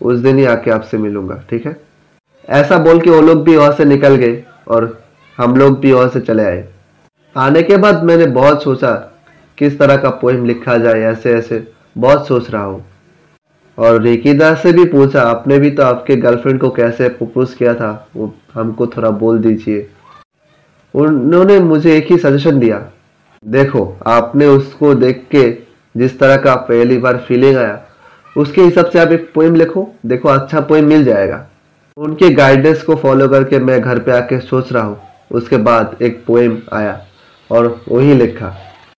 उस 0.00 0.18
दिन 0.18 0.38
ही 0.38 0.44
आके 0.46 0.70
आपसे 0.70 0.98
मिलूँगा, 0.98 1.42
ठीक 1.50 1.66
है? 1.66 1.76
ऐसा 2.48 2.78
बोल 2.78 3.00
के 3.00 3.10
वो 3.10 3.20
लोग 3.20 3.44
भी 3.44 3.56
वहाँ 3.56 3.72
से 3.72 3.84
निकल 3.84 4.16
गए 4.16 4.42
और 4.68 4.86
हम 5.38 5.56
लोग 5.56 5.78
भी 5.80 5.92
वहाँ 5.92 6.08
से 6.08 6.20
चले 6.20 6.44
आए। 6.44 6.66
आने 7.36 7.62
के 7.62 7.76
बाद 7.76 8.02
मैंने 8.04 8.26
बहुत 8.26 8.62
सोचा, 8.62 8.92
किस 9.58 9.78
तरह 9.78 9.96
का 9.96 10.10
पोएम 10.10 10.44
लिखा 10.46 10.76
जाए 10.76 11.00
ऐसे 11.02 11.32
ऐसे 11.34 11.66
बहुत 11.98 12.26
सोच 12.26 12.50
रहा 12.50 12.62
हूँ। 12.62 12.84
और 13.78 14.00
रेकीदास 14.02 14.62
से 14.62 14.72
भी 14.72 14.84
पूछा, 14.84 15.22
आपने 15.22 15.58
भी 15.58 15.70
तो 15.70 15.82
आपके 15.82 16.16
गर्लफ्रेंड 16.16 16.60
को 16.60 16.70
कैसे 16.70 17.08
प्रपोज 17.08 17.54
किया 17.54 17.74
था? 17.74 18.08
वो 18.16 18.34
हमको 18.54 18.86
थोड़ा 18.86 19.10
बोल 19.10 19.38
दीजिए। 19.38 19.86
उन्होंने 20.94 21.58
मुझे 21.60 21.96
एक 21.96 22.10
ही 22.10 22.18
सजेशन 22.18 22.58
दिया। 22.58 22.82
देखो, 23.44 23.96
आपने 24.06 24.46
उसको 24.46 24.94
देख 24.94 25.24
के 25.34 25.50
जिस 25.94 26.18
तरह 26.18 26.36
का 26.36 26.54
पहली 26.54 26.98
बार 26.98 27.16
फीलिंग 27.18 27.56
आया, 27.56 27.80
उसके 28.36 28.62
हिसाब 28.62 28.86
से 28.86 28.98
आप 28.98 29.12
एक 29.12 29.30
पोइम 29.34 29.54
लिखो। 29.54 29.88
देखो 30.06 30.28
अच्छा 30.28 30.60
पोइम 30.60 30.84
मिल 30.84 31.04
जाएगा। 31.04 31.46
उनके 31.96 32.30
गाइडेंस 32.30 32.82
को 32.82 32.94
फॉलो 32.94 33.28
करके 33.28 33.58
मैं 33.58 33.80
घर 33.80 33.98
पे 33.98 34.12
आके 34.12 34.38
सोच 34.40 34.72
रहा 34.72 34.82
हूँ। 34.82 35.00
उसके 35.30 35.56
बाद 35.56 35.96
एक 36.02 36.24
पोएम 36.26 36.58
आया 36.72 37.00
और 37.50 37.80
वही 37.88 38.14
लिखा। 38.14 38.54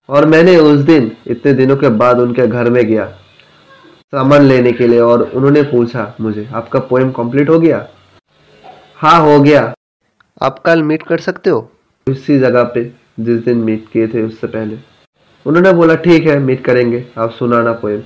और 0.09 0.25
मैंने 0.25 0.57
उस 0.57 0.79
दिन, 0.79 1.11
इतने 1.27 1.53
दिनों 1.53 1.75
के 1.77 1.89
बाद 1.89 2.19
उनके 2.19 2.47
घर 2.47 2.69
में 2.69 2.85
गया। 2.87 3.09
सामान 4.13 4.41
लेने 4.41 4.71
के 4.71 4.87
लिए 4.87 4.99
और 4.99 5.21
उन्होंने 5.21 5.61
पूछा 5.63 6.13
मुझे, 6.21 6.47
आपका 6.53 6.79
पोएम 6.81 7.09
कंप्लीट 7.11 7.49
हो 7.49 7.59
गया? 7.59 7.87
हाँ 8.97 9.19
हो 9.21 9.39
गया। 9.39 9.61
आप 10.41 10.59
कल 10.59 10.83
मीट 10.83 11.01
कर 11.03 11.19
सकते 11.19 11.49
हो। 11.49 11.69
उसी 12.07 12.37
जगह 12.39 12.63
पे 12.75 12.83
जिस 13.19 13.43
दिन 13.45 13.57
मीट 13.59 13.85
किए 13.93 14.07
थे 14.07 14.21
उससे 14.21 14.47
पहले। 14.47 14.77
उन्होंने 15.45 15.73
बोला, 15.73 15.95
ठीक 15.95 16.27
है 16.27 16.37
मीट 16.39 16.63
करेंगे, 16.65 17.05
आप 17.17 17.31
सुनाना 17.31 17.71
पोएम 17.73 18.01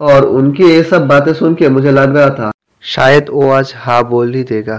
और 0.00 0.24
उनकी 0.26 0.64
ये 0.64 0.82
सब 0.82 1.06
बातें 1.08 1.32
सुन 1.34 1.54
के 1.54 1.68
मुझे 1.68 1.92
लग 1.92 2.16
रहा 2.16 2.30
था, 2.30 2.50
शायद 2.82 3.26
वो 3.30 3.50
आज 3.50 3.72
हाँ 3.76 4.02
बोल 4.08 4.34
ही 4.34 4.42
देगा। 4.44 4.78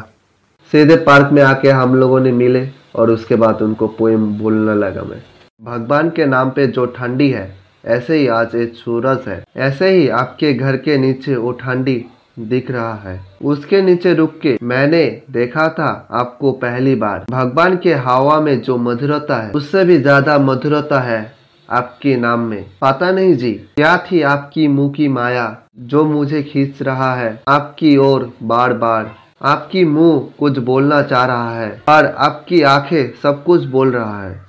सीधे 0.71 0.95
पार्क 1.03 1.29
में 1.33 1.41
आके 1.43 1.69
हम 1.71 1.95
लोगों 1.95 2.19
ने 2.19 2.31
मिले 2.33 2.67
और 2.95 3.11
उसके 3.11 3.35
बाद 3.35 3.61
उनको 3.61 3.87
पोएम 3.89 4.25
बोलने 4.37 4.75
लगा 4.77 5.03
मैं। 5.03 5.21
भगवान 5.61 6.09
के 6.09 6.25
नाम 6.27 6.49
पे 6.49 6.67
जो 6.69 6.85
ठंडी 6.97 7.29
है 7.29 7.47
ऐसे 7.87 8.17
ही 8.17 8.27
आज 8.27 8.55
एक 8.55 8.73
सूरज 8.75 9.27
है। 9.27 9.43
ऐसे 9.57 9.89
ही 9.89 10.07
आपके 10.09 10.53
घर 10.53 10.77
के 10.77 10.97
नीचे 10.97 11.35
वो 11.35 11.51
ठंडी 11.53 12.03
दिख 12.41 12.69
रहा 12.71 12.93
है। 12.95 13.19
उसके 13.43 13.81
नीचे 13.81 14.13
रुक 14.13 14.39
के 14.41 14.57
मैंने 14.63 15.05
देखा 15.31 15.67
था 15.69 16.07
आपको 16.11 16.51
पहली 16.53 16.95
बार। 16.95 17.25
भगवान 17.29 17.77
के 17.77 17.93
हवा 17.93 18.39
में 18.39 18.61
जो 18.61 18.77
मधुरता 18.77 19.37
है, 19.37 19.51
उससे 19.51 19.83
भी 19.85 19.97
ज़्यादा 19.97 20.37
मधुरता 20.39 20.99
है 20.99 21.33
आपके 21.69 22.15
नाम 22.17 22.39
में। 22.39 22.65
पता 22.81 23.11
नहीं 23.11 23.35
जी, 23.35 23.51
क्या 23.75 23.95
थी 24.07 24.21
आपकी 24.23 24.67
मुँह 24.67 24.91
की 24.91 25.07
माया 25.07 25.45
जो 25.79 26.03
मुझे 26.05 26.41
खींच 26.43 26.81
रहा 26.81 27.13
है? 27.15 27.39
आपकी 27.47 27.95
ओर 27.97 28.31
बार 28.43 28.73
बार 28.75 29.13
आपकी 29.43 29.83
मुँह 29.85 30.19
कुछ 30.39 30.57
बोलना 30.59 31.01
चाह 31.01 31.25
रहा 31.25 31.59
है 31.59 31.69
और 31.89 32.05
आपकी 32.05 32.61
आँखें 32.63 33.13
सब 33.23 33.43
कुछ 33.43 33.63
बोल 33.67 33.91
रहा 33.91 34.23
है। 34.23 34.39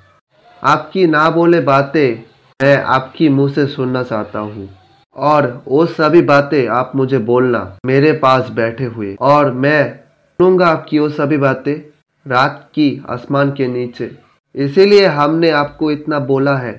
आपकी 0.63 1.05
ना 1.07 1.29
बोले 1.29 1.59
बातें 1.61 2.23
मैं 2.59 2.77
आपकी 2.83 3.27
मुँह 3.29 3.51
से 3.53 3.65
सुनना 3.67 4.01
चाहता 4.03 4.39
हूँ। 4.39 4.69
और 5.15 5.45
वो 5.67 5.85
सभी 5.85 6.21
बातें 6.21 6.67
आप 6.67 6.91
मुझे 6.95 7.17
बोलना 7.17 7.59
मेरे 7.85 8.11
पास 8.13 8.49
बैठे 8.49 8.83
हुए। 8.83 9.15
और 9.21 9.51
मैं 9.51 9.83
सुनूँगा 9.93 10.67
आपकी 10.67 10.99
वो 10.99 11.09
सभी 11.09 11.37
बातें 11.37 11.75
रात 12.25 12.69
की 12.75 12.89
आसमान 13.09 13.51
के 13.51 13.67
नीचे। 13.67 14.09
इसीलिए 14.55 15.05
हमने 15.07 15.49
आपको 15.51 15.91
इतना 15.91 16.19
बोला 16.19 16.57
है। 16.57 16.73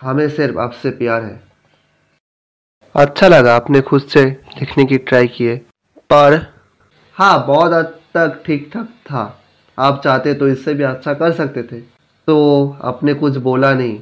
हमें 0.00 0.28
सिर्फ़ 0.28 0.58
आपसे 0.58 0.90
प्यार 0.90 1.22
है। 1.22 1.40
अच्छा 2.94 3.28
लगा 3.28 3.56
आपने 3.56 3.80
खुद 3.80 4.02
से 4.02 4.24
लिखने 4.60 4.84
की 4.84 4.98
ट्राई 4.98 5.26
किए। 5.26 5.56
पर 6.10 6.40
हाँ 7.16 7.46
बहुत 7.46 7.72
हद 7.72 7.94
तक 8.14 8.42
ठीक 8.46 8.70
ठाक 8.74 8.88
था। 9.06 9.42
आप 9.78 10.00
चाहते 10.04 10.34
तो 10.34 10.48
इससे 10.48 10.74
भी 10.74 10.84
अच्छा 10.84 11.14
कर 11.14 11.32
सकते 11.32 11.62
थे। 11.62 11.80
तो 12.28 12.76
आपने 12.82 13.14
कुछ 13.14 13.36
बोला 13.36 13.74
नहीं। 13.74 14.00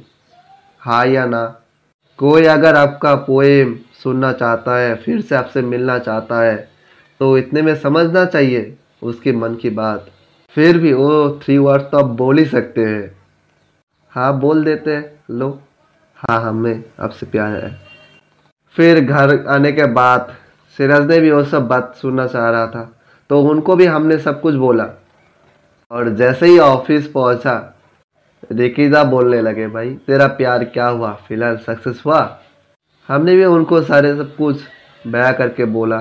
हाँ 0.83 1.05
या 1.07 1.25
ना। 1.25 1.43
कोई 2.19 2.45
अगर 2.45 2.75
आपका 2.75 3.13
पोएम 3.17 3.75
सुनना 4.03 4.31
चाहता 4.33 4.77
है, 4.77 4.95
फिर 4.95 5.21
से 5.21 5.35
आपसे 5.35 5.61
मिलना 5.61 5.97
चाहता 5.99 6.41
है 6.41 6.55
तो 7.19 7.37
इतने 7.37 7.61
में 7.61 7.75
समझना 7.75 8.23
चाहिए 8.25 8.73
उसके 9.03 9.31
मन 9.31 9.55
की 9.55 9.69
बात। 9.71 10.05
फिर 10.55 10.77
भी 10.77 10.93
वो 10.93 11.39
थ्री 11.43 11.57
वर्ड 11.57 11.81
तो 11.81 11.97
आप 11.97 12.05
बोल 12.17 12.37
ही 12.37 12.45
सकते 12.45 12.85
हैं। 12.85 13.11
हाँ 14.13 14.39
बोल 14.39 14.63
देते 14.63 14.95
हैं। 14.95 15.19
लो। 15.31 15.49
हाँ 16.17 16.41
हमें, 16.41 16.83
आपसे 16.99 17.25
प्यार 17.25 17.55
है। 17.55 17.71
फिर 18.75 18.99
घर 19.01 19.45
आने 19.47 19.71
के 19.71 19.85
बाद 19.93 20.33
सिराज 20.77 21.07
ने 21.07 21.19
भी 21.19 21.31
वो 21.31 21.43
सब 21.43 21.67
बात 21.67 21.95
सुनना 22.01 22.25
चाह 22.27 22.49
रहा 22.49 22.67
था 22.67 22.83
तो 23.29 23.41
उनको 23.41 23.75
भी 23.75 23.85
हमने 23.85 24.17
सब 24.19 24.41
कुछ 24.41 24.55
बोला। 24.55 24.87
और 25.91 26.09
जैसे 26.15 26.45
ही 26.45 26.57
ऑफ़िस 26.59 27.07
पहुँचा 27.07 27.55
रिकीदा 28.51 29.03
बोलने 29.03 29.41
लगे, 29.41 29.67
भाई, 29.67 29.89
तेरा 29.89 30.27
प्यार 30.27 30.63
क्या 30.63 30.87
हुआ? 30.87 31.13
फ़िलहाल 31.13 31.57
सक्सेस 31.57 32.03
हुआ? 32.05 32.39
हमने 33.07 33.35
भी 33.35 33.45
उनको 33.45 33.81
सारे 33.81 34.15
सब 34.15 34.35
कुछ 34.35 34.61
बया 35.07 35.31
करके 35.31 35.65
बोला। 35.65 35.99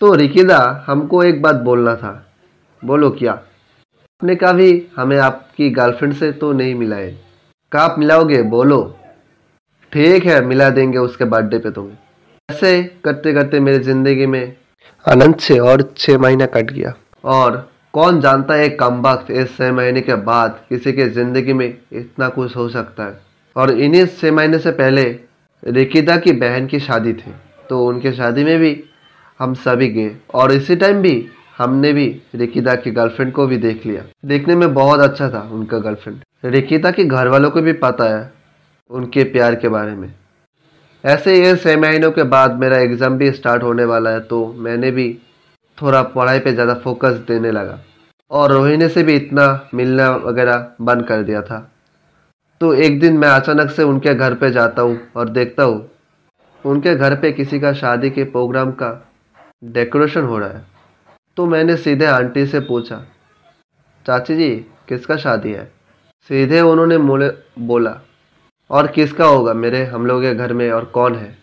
तो 0.00 0.14
रिकीदा 0.14 0.84
हमको 0.86 1.22
एक 1.22 1.42
बात 1.42 1.56
बोलना 1.56 1.96
था। 1.96 2.26
बोलो, 2.84 3.10
क्या? 3.10 3.32
आपने 3.32 4.34
कहा 4.34 4.52
भी 4.52 4.86
हमें 4.96 5.18
आपकी 5.18 5.70
गर्लफ्रेंड 5.70 6.14
से 6.14 6.32
तो 6.32 6.52
नहीं 6.52 6.74
मिलाए 6.74 7.16
कहा 7.72 7.82
आप 7.82 7.98
मिलाओगे? 7.98 8.42
बोलो। 8.42 8.96
ठीक 9.92 10.26
है, 10.26 10.44
मिला 10.44 10.70
देंगे 10.70 10.98
उसके 10.98 11.24
बर्थडे 11.24 11.58
पे 11.58 11.70
तुम्हें। 11.70 11.98
ऐसे 12.50 12.82
करते 13.04 13.32
करते 13.34 13.60
मेरी 13.60 13.78
ज़िंदगी 13.78 14.26
में 14.26 14.56
अनंत 15.08 15.40
से 15.40 15.58
और 15.58 15.94
छः 15.96 16.18
महीना 16.18 16.46
कट 16.46 16.70
गया। 16.70 16.94
और 17.24 17.69
कौन 17.94 18.20
जानता 18.20 18.54
है 18.54 18.68
कम 18.70 19.00
वक्त 19.02 19.30
इस 19.32 19.56
छः 19.56 19.72
महीने 19.72 20.00
के 20.00 20.14
बाद 20.24 20.60
किसी 20.68 20.92
के 20.92 21.08
ज़िंदगी 21.10 21.52
में 21.52 21.66
इतना 21.66 22.28
कुछ 22.28 22.56
हो 22.56 22.68
सकता 22.68 23.04
है? 23.04 23.18
और 23.56 23.70
इन्हीं 23.72 24.04
छः 24.08 24.32
महीने 24.32 24.58
से 24.58 24.70
पहले 24.72 25.02
रिकिदा 25.62 26.16
की 26.16 26.32
बहन 26.34 26.66
की 26.66 26.80
शादी 26.80 27.12
थी 27.12 27.34
तो 27.70 27.84
उनके 27.86 28.12
शादी 28.12 28.44
में 28.44 28.58
भी 28.58 28.72
हम 29.40 29.54
सभी 29.56 29.88
गए। 29.88 30.14
और 30.34 30.52
इसी 30.52 30.76
टाइम 30.76 31.00
भी 31.02 31.14
हमने 31.58 31.92
भी 31.92 32.06
रिकिदा 32.34 32.74
की 32.74 32.90
गर्लफ्रेंड 32.90 33.32
को 33.32 33.46
भी 33.46 33.56
देख 33.58 33.86
लिया। 33.86 34.02
देखने 34.26 34.54
में 34.56 34.72
बहुत 34.74 35.00
अच्छा 35.00 35.28
था 35.30 35.40
उनका 35.52 35.78
गर्लफ्रेंड 35.78 36.20
रिकिदा 36.44 36.90
के 36.90 37.04
घर 37.04 37.28
वालों 37.28 37.50
को 37.50 37.62
भी 37.62 37.72
पता 37.82 38.04
है 38.08 38.32
उनके 38.90 39.24
प्यार 39.32 39.54
के 39.54 39.68
बारे 39.68 39.94
में। 39.94 40.12
ऐसे 41.04 41.36
ये 41.36 41.54
छः 41.56 41.80
महीनों 41.80 42.10
के 42.10 42.22
बाद 42.28 42.58
मेरा 42.60 42.78
एग्ज़ाम 42.78 43.18
भी 43.18 43.30
स्टार्ट 43.32 43.62
होने 43.62 43.84
वाला 43.84 44.10
है 44.10 44.20
तो 44.22 44.46
मैंने 44.58 44.90
भी 44.90 45.06
थोड़ा 45.78 46.02
पढ़ाई 46.04 46.38
पे 46.38 46.52
ज़्यादा 46.52 46.74
फोकस 46.74 47.14
देने 47.28 47.50
लगा। 47.50 47.78
और 48.30 48.52
रोहिणी 48.52 48.88
से 48.88 49.02
भी 49.02 49.14
इतना 49.16 49.68
मिलना 49.74 50.10
वगैरह 50.16 50.66
बंद 50.80 51.06
कर 51.06 51.22
दिया 51.22 51.42
था। 51.42 51.58
तो 52.60 52.72
एक 52.76 52.98
दिन 53.00 53.16
मैं 53.18 53.28
अचानक 53.28 53.70
से 53.70 53.82
उनके 53.82 54.14
घर 54.14 54.34
पे 54.34 54.50
जाता 54.50 54.82
हूँ 54.82 54.98
और 55.16 55.28
देखता 55.28 55.62
हूँ, 55.62 55.88
उनके 56.64 56.94
घर 56.94 57.14
पे 57.14 57.32
किसी 57.32 57.60
का 57.60 57.72
शादी 57.72 58.10
के 58.10 58.24
प्रोग्राम 58.26 58.70
का 58.72 58.90
डेकोरेशन 59.66 60.24
हो 60.24 60.38
रहा 60.38 60.48
है। 60.48 60.64
तो 61.36 61.46
मैंने 61.46 61.76
सीधे 61.76 62.06
आंटी 62.06 62.46
से 62.46 62.60
पूछा, 62.60 63.02
चाची 64.06 64.36
जी, 64.36 64.54
किसका 64.88 65.16
शादी 65.16 65.52
है? 65.52 65.64
सीधे 66.30 66.60
उन्होंने 66.60 66.98
मुझे 66.98 67.30
बोला, 67.58 67.96
और 68.70 68.86
किसका 68.86 69.26
होगा? 69.26 69.54
मेरे, 69.54 69.84
हम 69.84 70.06
लोग 70.06 70.22
के 70.22 70.34
घर 70.34 70.52
में 70.52 70.70
और 70.70 70.84
कौन 70.84 71.14
है? 71.14 71.36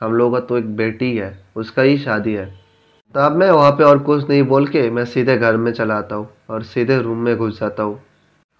हम 0.00 0.12
लोग 0.12 0.32
का 0.32 0.40
तो 0.40 0.58
एक 0.58 0.76
बेटी 0.76 1.16
है, 1.16 1.38
उसका 1.56 1.82
ही 1.82 1.98
शादी 1.98 2.34
है। 2.34 2.46
तब 3.16 3.32
मैं 3.32 3.50
वहाँ 3.50 3.70
पे 3.70 3.84
और 3.84 3.98
कुछ 3.98 4.28
नहीं 4.28 4.42
बोल 4.42 4.66
के 4.66 4.90
मैं 4.90 5.04
सीधे 5.04 5.36
घर 5.36 5.56
में 5.56 5.72
चला 5.72 5.94
आता 5.98 6.16
हूँ 6.16 6.28
और 6.50 6.62
सीधे 6.62 6.98
रूम 6.98 7.18
में 7.18 7.36
घुस 7.36 7.60
जाता 7.60 7.82
हूँ। 7.82 8.02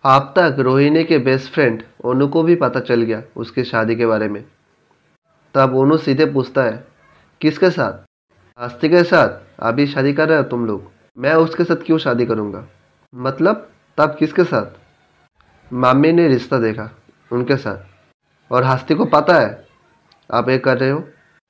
आप 0.05 0.35
तक 0.39 0.57
रोहिणी 0.59 1.05
के 1.05 1.19
बेस्ट 1.19 1.53
फ्रेंड 1.53 1.83
ओनू 2.05 2.29
को 2.29 2.43
भी 2.43 2.55
पता 2.55 2.81
चल 2.81 3.03
गया 3.03 3.23
उसकी 3.37 3.65
शादी 3.65 3.97
के 3.97 4.07
बारे 4.07 4.29
में। 4.29 4.45
तब 5.55 5.75
ओनू 5.75 5.97
सीधे 5.97 6.27
पूछता 6.27 6.63
है, 6.63 6.87
किसके 7.41 7.71
साथ? 7.71 7.93
आस्ती 8.59 8.89
के 8.89 9.03
साथ। 9.05 9.29
अभी 9.61 9.87
शादी 9.87 10.13
कर 10.13 10.29
रहे 10.29 10.39
हो 10.39 10.45
तुम 10.45 10.67
लोग। 10.67 10.91
मैं 11.19 11.35
उसके 11.35 11.65
साथ 11.65 11.77
क्यों 11.77 11.99
शादी 11.99 12.27
करूँगा? 12.27 12.67
मतलब? 13.15 13.69
तब 13.99 14.17
किसके 14.19 14.45
साथ? 14.45 14.67
मामी 15.73 16.13
ने 16.13 16.29
रिश्ता 16.29 16.59
देखा 16.59 16.91
उनके 17.33 17.57
साथ। 17.57 18.53
और 18.53 18.65
हस्ती 18.65 18.95
को 18.95 19.05
पता 19.05 19.35
है? 19.35 19.67
आप 20.33 20.49
ये 20.49 20.59
कर 20.59 20.79
रहे 20.79 20.91
हो? 20.91 21.05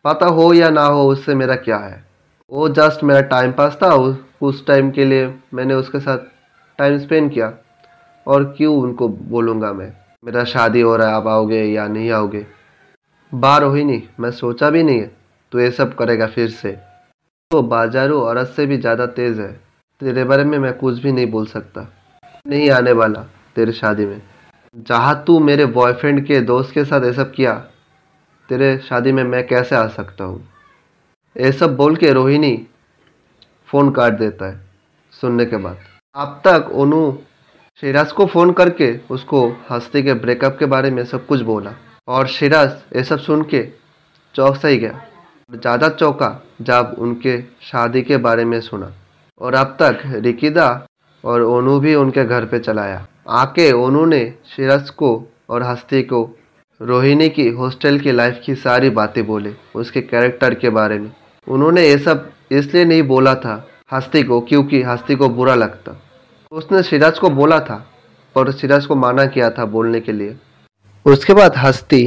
पता 0.05 0.27
हो 0.27 0.55
या 0.55 0.71
ना 0.71 0.85
हो 0.85 1.09
उससे 1.09 1.35
मेरा 1.35 1.57
क्या 1.57 1.79
है? 1.79 2.06
वो 2.53 2.69
जस्ट 2.71 3.03
मेरा 3.05 3.21
टाइम 3.29 3.53
पास 3.53 3.79
था 3.83 3.95
उस 4.41 4.67
टाइम 4.67 4.91
के 4.91 5.05
लिए 5.05 5.33
मैंने 5.55 5.75
उसके 5.75 6.01
साथ 6.01 6.19
टाइम 6.79 6.99
स्पेंड 6.99 7.33
किया। 7.33 7.53
और 8.27 8.45
क्यों 8.57 8.77
उनको 8.77 9.09
बोलूँगा 9.09 9.73
मैं? 9.73 9.93
मेरा 10.25 10.45
शादी 10.45 10.81
हो 10.81 10.95
रहा 10.97 11.09
है, 11.09 11.15
आप 11.15 11.27
आओगे 11.27 11.63
या 11.65 11.87
नहीं 11.89 12.11
आओगे? 12.11 12.45
बार 13.33 13.63
हो 13.63 13.75
ही 13.75 13.85
नहीं, 13.85 14.03
मैं 14.21 14.31
सोचा 14.33 14.71
भी 14.71 14.83
नहीं 14.83 15.03
तो 15.53 15.61
ये 15.61 15.71
सब 15.71 15.95
करेगा 15.95 16.27
फिर 16.27 16.49
से। 16.51 16.73
तो 17.51 17.63
बाजारू 17.65 18.21
औरत 18.21 18.47
से 18.47 18.67
भी 18.67 18.77
ज़्यादा 18.79 19.07
तेज़ 19.09 19.41
है। 19.41 19.53
तेरे 20.01 20.25
बारे 20.25 20.45
में 20.45 20.59
मैं 20.59 20.73
कुछ 20.75 21.03
भी 21.03 21.13
नहीं 21.13 21.31
बोल 21.31 21.47
सकता। 21.47 21.89
नहीं 22.47 22.71
आने 22.71 22.93
वाला 22.93 23.21
तेरे 23.57 23.73
शादी 23.73 24.07
में। 24.07 24.21
जहाँ 24.77 25.23
तू 25.27 25.39
मेरे 25.41 25.67
बॉयफ्रेंड 25.67 26.27
के, 26.27 26.41
दोस्त 26.41 26.75
के 26.75 26.85
साथ 26.85 27.05
ये 27.05 27.13
सब 27.13 27.33
किया, 27.33 27.55
तेरे 28.49 28.77
शादी 28.79 29.13
में 29.13 29.23
मैं 29.25 29.47
कैसे 29.47 29.77
आ 29.77 29.87
सकता 29.89 30.25
हूँ? 30.25 30.45
ये 31.37 31.51
सब 31.53 31.77
बोल 31.77 31.97
के 31.97 32.13
रोहिणी 32.13 32.57
फ़ोन 33.69 33.91
काट 33.93 34.13
देता 34.19 34.49
है 34.49 34.61
सुनने 35.13 35.45
के 35.47 35.57
बाद। 35.57 35.79
अब 36.15 36.41
तक 36.47 36.71
ओनू 36.75 37.01
शिराज 37.83 38.13
को 38.13 38.27
फ़ोन 38.27 38.53
करके 38.53 38.91
उसको 39.11 39.47
हस्ती 39.71 40.03
के 40.03 40.15
ब्रेकअप 40.17 40.57
के 40.59 40.67
बारे 40.67 40.91
में 40.91 41.05
सब 41.05 41.27
कुछ 41.27 41.41
बोला 41.43 41.73
और 42.09 42.27
शिराज 42.29 42.71
ये 42.97 43.03
सब 43.05 43.19
सुन 43.19 43.43
के 43.45 43.63
चौक 44.35 44.57
से 44.57 44.69
ही 44.69 44.77
गया। 44.77 45.03
ज़्यादा 45.51 45.89
चौका 45.91 46.31
जब 46.63 46.95
उनके 46.99 47.41
शादी 47.63 48.03
के 48.03 48.17
बारे 48.19 48.45
में 48.45 48.61
सुना 48.61 48.93
और 49.41 49.55
अब 49.55 49.77
तक 49.83 50.01
रिकिदा 50.17 50.69
और 51.25 51.43
ओनू 51.43 51.79
भी 51.81 51.95
उनके 51.95 52.25
घर 52.25 52.47
पे 52.47 52.59
चलाया। 52.61 53.07
आके 53.33 53.71
ओनू 53.75 54.05
ने 54.07 54.25
शिराज 54.47 54.91
को 54.93 55.13
और 55.51 55.63
हस्ती 55.63 56.03
को 56.05 56.23
रोहिणी 56.81 57.29
की 57.29 57.49
हॉस्टल 57.51 57.99
की 57.99 58.13
लाइफ 58.13 58.41
की 58.47 58.55
सारी 58.57 58.91
बातें 58.93 59.25
बोले, 59.27 59.55
उसके 59.75 60.01
कैरेक्टर 60.03 60.55
के 60.55 60.71
बारे 60.71 60.99
में। 60.99 61.11
उन्होंने 61.47 61.87
ये 61.89 61.99
सब 61.99 62.31
इसलिए 62.53 62.85
नहीं 62.85 63.03
बोला 63.05 63.35
था 63.35 63.65
हस्ती 63.93 64.23
को, 64.23 64.41
क्योंकि 64.41 64.83
हस्ती 64.83 65.15
को 65.15 65.29
बुरा 65.29 65.55
लगता। 65.55 65.97
उसने 66.53 66.83
सिराज 66.83 67.19
को 67.19 67.31
बोला 67.31 67.59
था 67.61 67.85
और 68.37 68.51
सिराज 68.53 68.87
को 68.87 68.95
माना 68.97 69.27
किया 69.27 69.51
था 69.51 69.65
बोलने 69.67 70.01
के 70.01 70.13
लिए। 70.13 70.37
उसके 71.07 71.35
बाद 71.35 71.57
हस्ती 71.57 72.03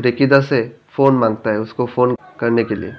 रिकिदा 0.00 0.40
से 0.42 0.62
फ़ोन 0.96 1.14
माँगता 1.14 1.50
है 1.50 1.60
उसको 1.60 1.86
फ़ोन 1.86 2.14
करने 2.40 2.64
के 2.64 2.74
लिए। 2.74 2.92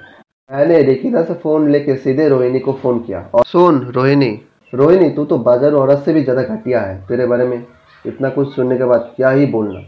मैंने 0.50 0.82
रिकिदा 0.82 1.22
से 1.22 1.34
फ़ोन 1.34 1.70
लेके 1.70 1.96
सीधे 1.96 2.28
रोहिणी 2.28 2.58
को 2.60 2.72
फ़ोन 2.72 2.98
किया। 2.98 3.20
और 3.34 3.44
सुन 3.46 3.80
रोहिणी 3.86 4.30
रोहिणी, 4.72 5.08
तू 5.10 5.24
तो 5.24 5.38
बाज़ार 5.38 5.72
औरत 5.74 6.02
से 6.04 6.12
भी 6.12 6.22
ज़्यादा 6.22 6.42
घटिया 6.44 6.80
है। 6.80 7.00
तेरे 7.08 7.26
बारे 7.26 7.46
में 7.46 7.62
इतना 8.04 8.28
कुछ 8.28 8.54
सुनने 8.54 8.76
के 8.78 8.84
बाद 8.84 9.12
क्या 9.16 9.30
ही 9.30 9.46
बोलना। 9.46 9.80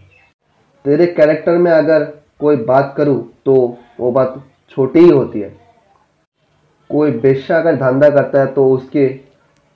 तेरे 0.85 1.07
कैरेक्टर 1.09 1.59
में 1.59 1.71
अगर 1.73 2.05
कोई 2.41 2.57
बात 2.65 2.95
करूँ 2.97 3.23
तो 3.47 3.55
वो 4.01 4.11
बात 4.13 4.43
छोटी 4.71 5.01
ही 5.01 5.09
होती 5.09 5.41
है। 5.41 5.57
कोई 6.91 7.11
बेशा 7.21 7.59
अगर 7.59 7.77
धंधा 7.77 8.09
करता 8.11 8.41
है 8.41 8.47
तो 8.55 8.69
उसके 8.71 9.07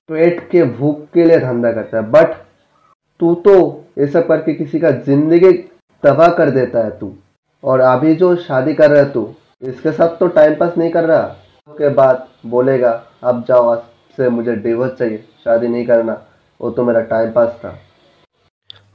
पेट 0.08 0.40
के 0.50 0.62
भूख 0.70 1.04
के 1.14 1.24
लिए 1.24 1.38
धंधा 1.40 1.72
करता 1.72 1.96
है। 1.96 2.10
बट 2.10 2.34
तू 3.20 3.34
तो 3.44 3.54
ये 3.98 4.06
सब 4.06 4.26
करके 4.28 4.54
किसी 4.54 4.78
का 4.80 4.90
ज़िंदगी 4.90 5.52
तबाह 6.02 6.28
कर 6.34 6.50
देता 6.50 6.84
है 6.84 6.90
तू। 6.98 7.12
और 7.62 7.80
अभी 7.80 8.14
जो 8.14 8.34
शादी 8.38 8.74
कर 8.74 8.90
रहा 8.90 9.02
है 9.02 9.12
तू, 9.12 9.28
इसके 9.62 9.92
साथ 9.92 10.18
तो 10.18 10.26
टाइम 10.28 10.54
पास 10.54 10.76
नहीं 10.78 10.90
कर 10.90 11.04
रहा। 11.04 11.22
के 11.68 11.88
बाद 11.90 12.26
बोलेगा, 12.46 12.90
अब 13.22 13.44
जाओ, 13.48 13.68
आज 13.68 13.78
से 14.16 14.28
मुझे 14.28 14.54
डिवोर्स 14.56 14.92
चाहिए। 14.98 15.24
शादी 15.44 15.68
नहीं 15.68 15.86
करना। 15.86 16.20
वो 16.60 16.70
तो 16.70 16.84
मेरा 16.84 17.00
टाइम 17.02 17.30
पास 17.32 17.48
था। 17.60 17.78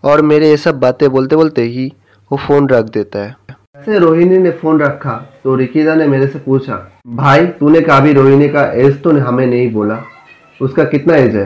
और 0.03 0.21
मेरे 0.24 0.50
ये 0.50 0.57
सब 0.57 0.79
बातें 0.79 1.09
बोलते 1.09 1.36
बोलते 1.36 1.62
ही 1.63 1.91
वो 2.31 2.38
फ़ोन 2.38 2.67
रख 2.69 2.89
देता 2.89 3.19
है। 3.19 3.56
ऐसे 3.88 4.00
रोहिणी 4.00 4.38
ने 4.38 4.51
फ़ोन 4.51 4.79
रखा 4.79 5.13
तो 5.44 5.56
रिकीदा 5.56 5.94
ने 5.96 6.06
मेरे 6.08 6.25
से 6.27 6.39
पूछा, 6.39 6.75
भाई, 7.08 7.46
तूने 7.50 7.82
कभी 7.82 8.13
रोहिणी 8.13 8.48
का 8.50 8.63
एज 8.75 9.01
तो 9.03 9.12
हमें 9.17 9.46
नहीं 9.46 9.72
बोला? 9.74 10.00
उसका 10.60 10.84
कितना 10.84 11.15
एज 11.15 11.36
है? 11.36 11.46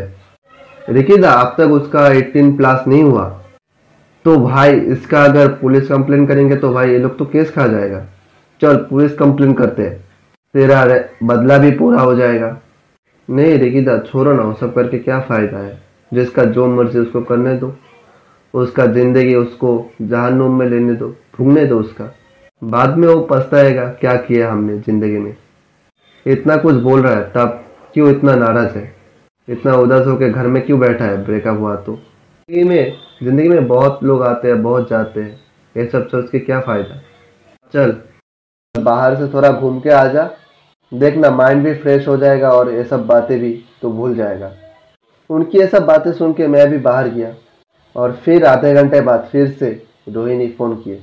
रिकीदा, 0.89 1.31
अब 1.31 1.53
तक 1.57 1.71
उसका 1.71 2.05
18 2.09 2.55
प्लस 2.57 2.87
नहीं 2.87 3.03
हुआ। 3.03 3.25
तो 4.25 4.35
भाई, 4.37 4.71
इसका 4.71 5.23
अगर 5.23 5.47
पुलिस 5.51 5.87
कंप्लेन 5.87 6.25
करेंगे 6.27 6.55
तो 6.55 6.71
भाई, 6.73 6.89
ये 6.91 6.99
लोग 6.99 7.17
तो 7.17 7.25
केस 7.25 7.51
खा 7.51 7.67
जाएगा। 7.67 8.03
चल, 8.61 8.75
पुलिस 8.89 9.13
कंप्लेन 9.13 9.53
करते 9.53 9.89
तेरा 10.55 10.83
बदला 11.23 11.57
भी 11.57 11.71
पूरा 11.71 12.01
हो 12.01 12.15
जाएगा। 12.15 12.57
नहीं 13.29 13.57
रिकीदा, 13.57 13.97
छोड़ो 13.99 14.31
ना, 14.33 14.41
वो 14.41 14.53
सब 14.53 14.73
करके 14.75 14.99
क्या 14.99 15.19
फ़ायदा 15.19 15.57
है? 15.57 15.77
जिसका 16.11 16.43
जो 16.47 16.65
मर्ज़ी 16.67 16.99
उसको 16.99 17.21
करने 17.21 17.55
दो। 17.55 17.73
उसका 18.53 18.85
ज़िंदगी 18.87 19.35
उसको 19.35 19.69
जहनुम 20.01 20.59
में 20.59 20.65
लेने 20.69 20.93
दो, 20.93 21.15
भूगने 21.37 21.65
दो 21.65 21.79
उसका। 21.79 22.13
बाद 22.61 22.97
में 22.97 23.07
वो 23.07 23.19
पछताएगा, 23.21 23.85
क्या 23.91 24.15
किया 24.17 24.51
हमने 24.51 24.77
ज़िंदगी 24.77 25.17
में। 25.17 25.35
इतना 26.25 26.55
कुछ 26.57 26.75
बोल 26.75 27.01
रहा 27.01 27.13
है, 27.13 27.23
तब 27.31 27.63
क्यों 27.93 28.09
इतना 28.09 28.35
नाराज़ 28.35 28.77
है? 28.77 28.93
इतना 29.47 29.73
उदास 29.75 30.05
होकर 30.07 30.29
घर 30.29 30.47
में 30.47 30.65
क्यों 30.65 30.79
बैठा 30.79 31.05
है? 31.05 31.23
ब्रेकअप 31.25 31.59
हुआ 31.59 31.75
तो। 31.77 31.95
ज़िंदगी 31.95 32.63
में 32.69 32.93
ज़िंदगी 33.23 33.49
में 33.49 33.67
बहुत 33.67 34.03
लोग 34.03 34.23
आते 34.23 34.47
हैं, 34.47 34.61
बहुत 34.63 34.89
जाते 34.89 35.21
हैं। 35.21 35.39
ये 35.75 35.85
सब 35.87 36.07
सोच 36.07 36.29
के 36.29 36.39
क्या 36.39 36.59
फ़ायदा? 36.61 37.01
चल, 37.73 37.95
बाहर 38.75 39.15
से 39.15 39.33
थोड़ा 39.33 39.49
घूम 39.51 39.79
के 39.79 39.89
आ 39.89 40.05
जा। 40.07 40.29
देखना 40.91 41.29
माइंड 41.31 41.63
भी 41.63 41.73
फ्रेश 41.73 42.07
हो 42.07 42.17
जाएगा 42.17 42.49
और 42.49 42.71
ये 42.71 42.83
सब 42.83 43.05
बातें 43.07 43.39
भी 43.39 43.53
तो 43.81 43.91
भूल 43.91 44.15
जाएगा। 44.15 44.51
उनकी 45.29 45.59
ये 45.59 45.67
सब 45.67 45.85
बातें 45.85 46.11
सुन 46.13 46.33
के 46.33 46.47
मैं 46.47 46.69
भी 46.69 46.77
बाहर 46.79 47.07
गया। 47.09 47.33
और 47.95 48.11
फिर 48.25 48.45
आधे 48.45 48.73
घंटे 48.73 49.01
बाद 49.01 49.27
फिर 49.31 49.47
से 49.49 49.69
रोहिणी 50.09 50.47
फ़ोन 50.49 50.75
किए। 50.75 51.01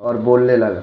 और 0.00 0.16
बोलने 0.16 0.56
लगा। 0.56 0.82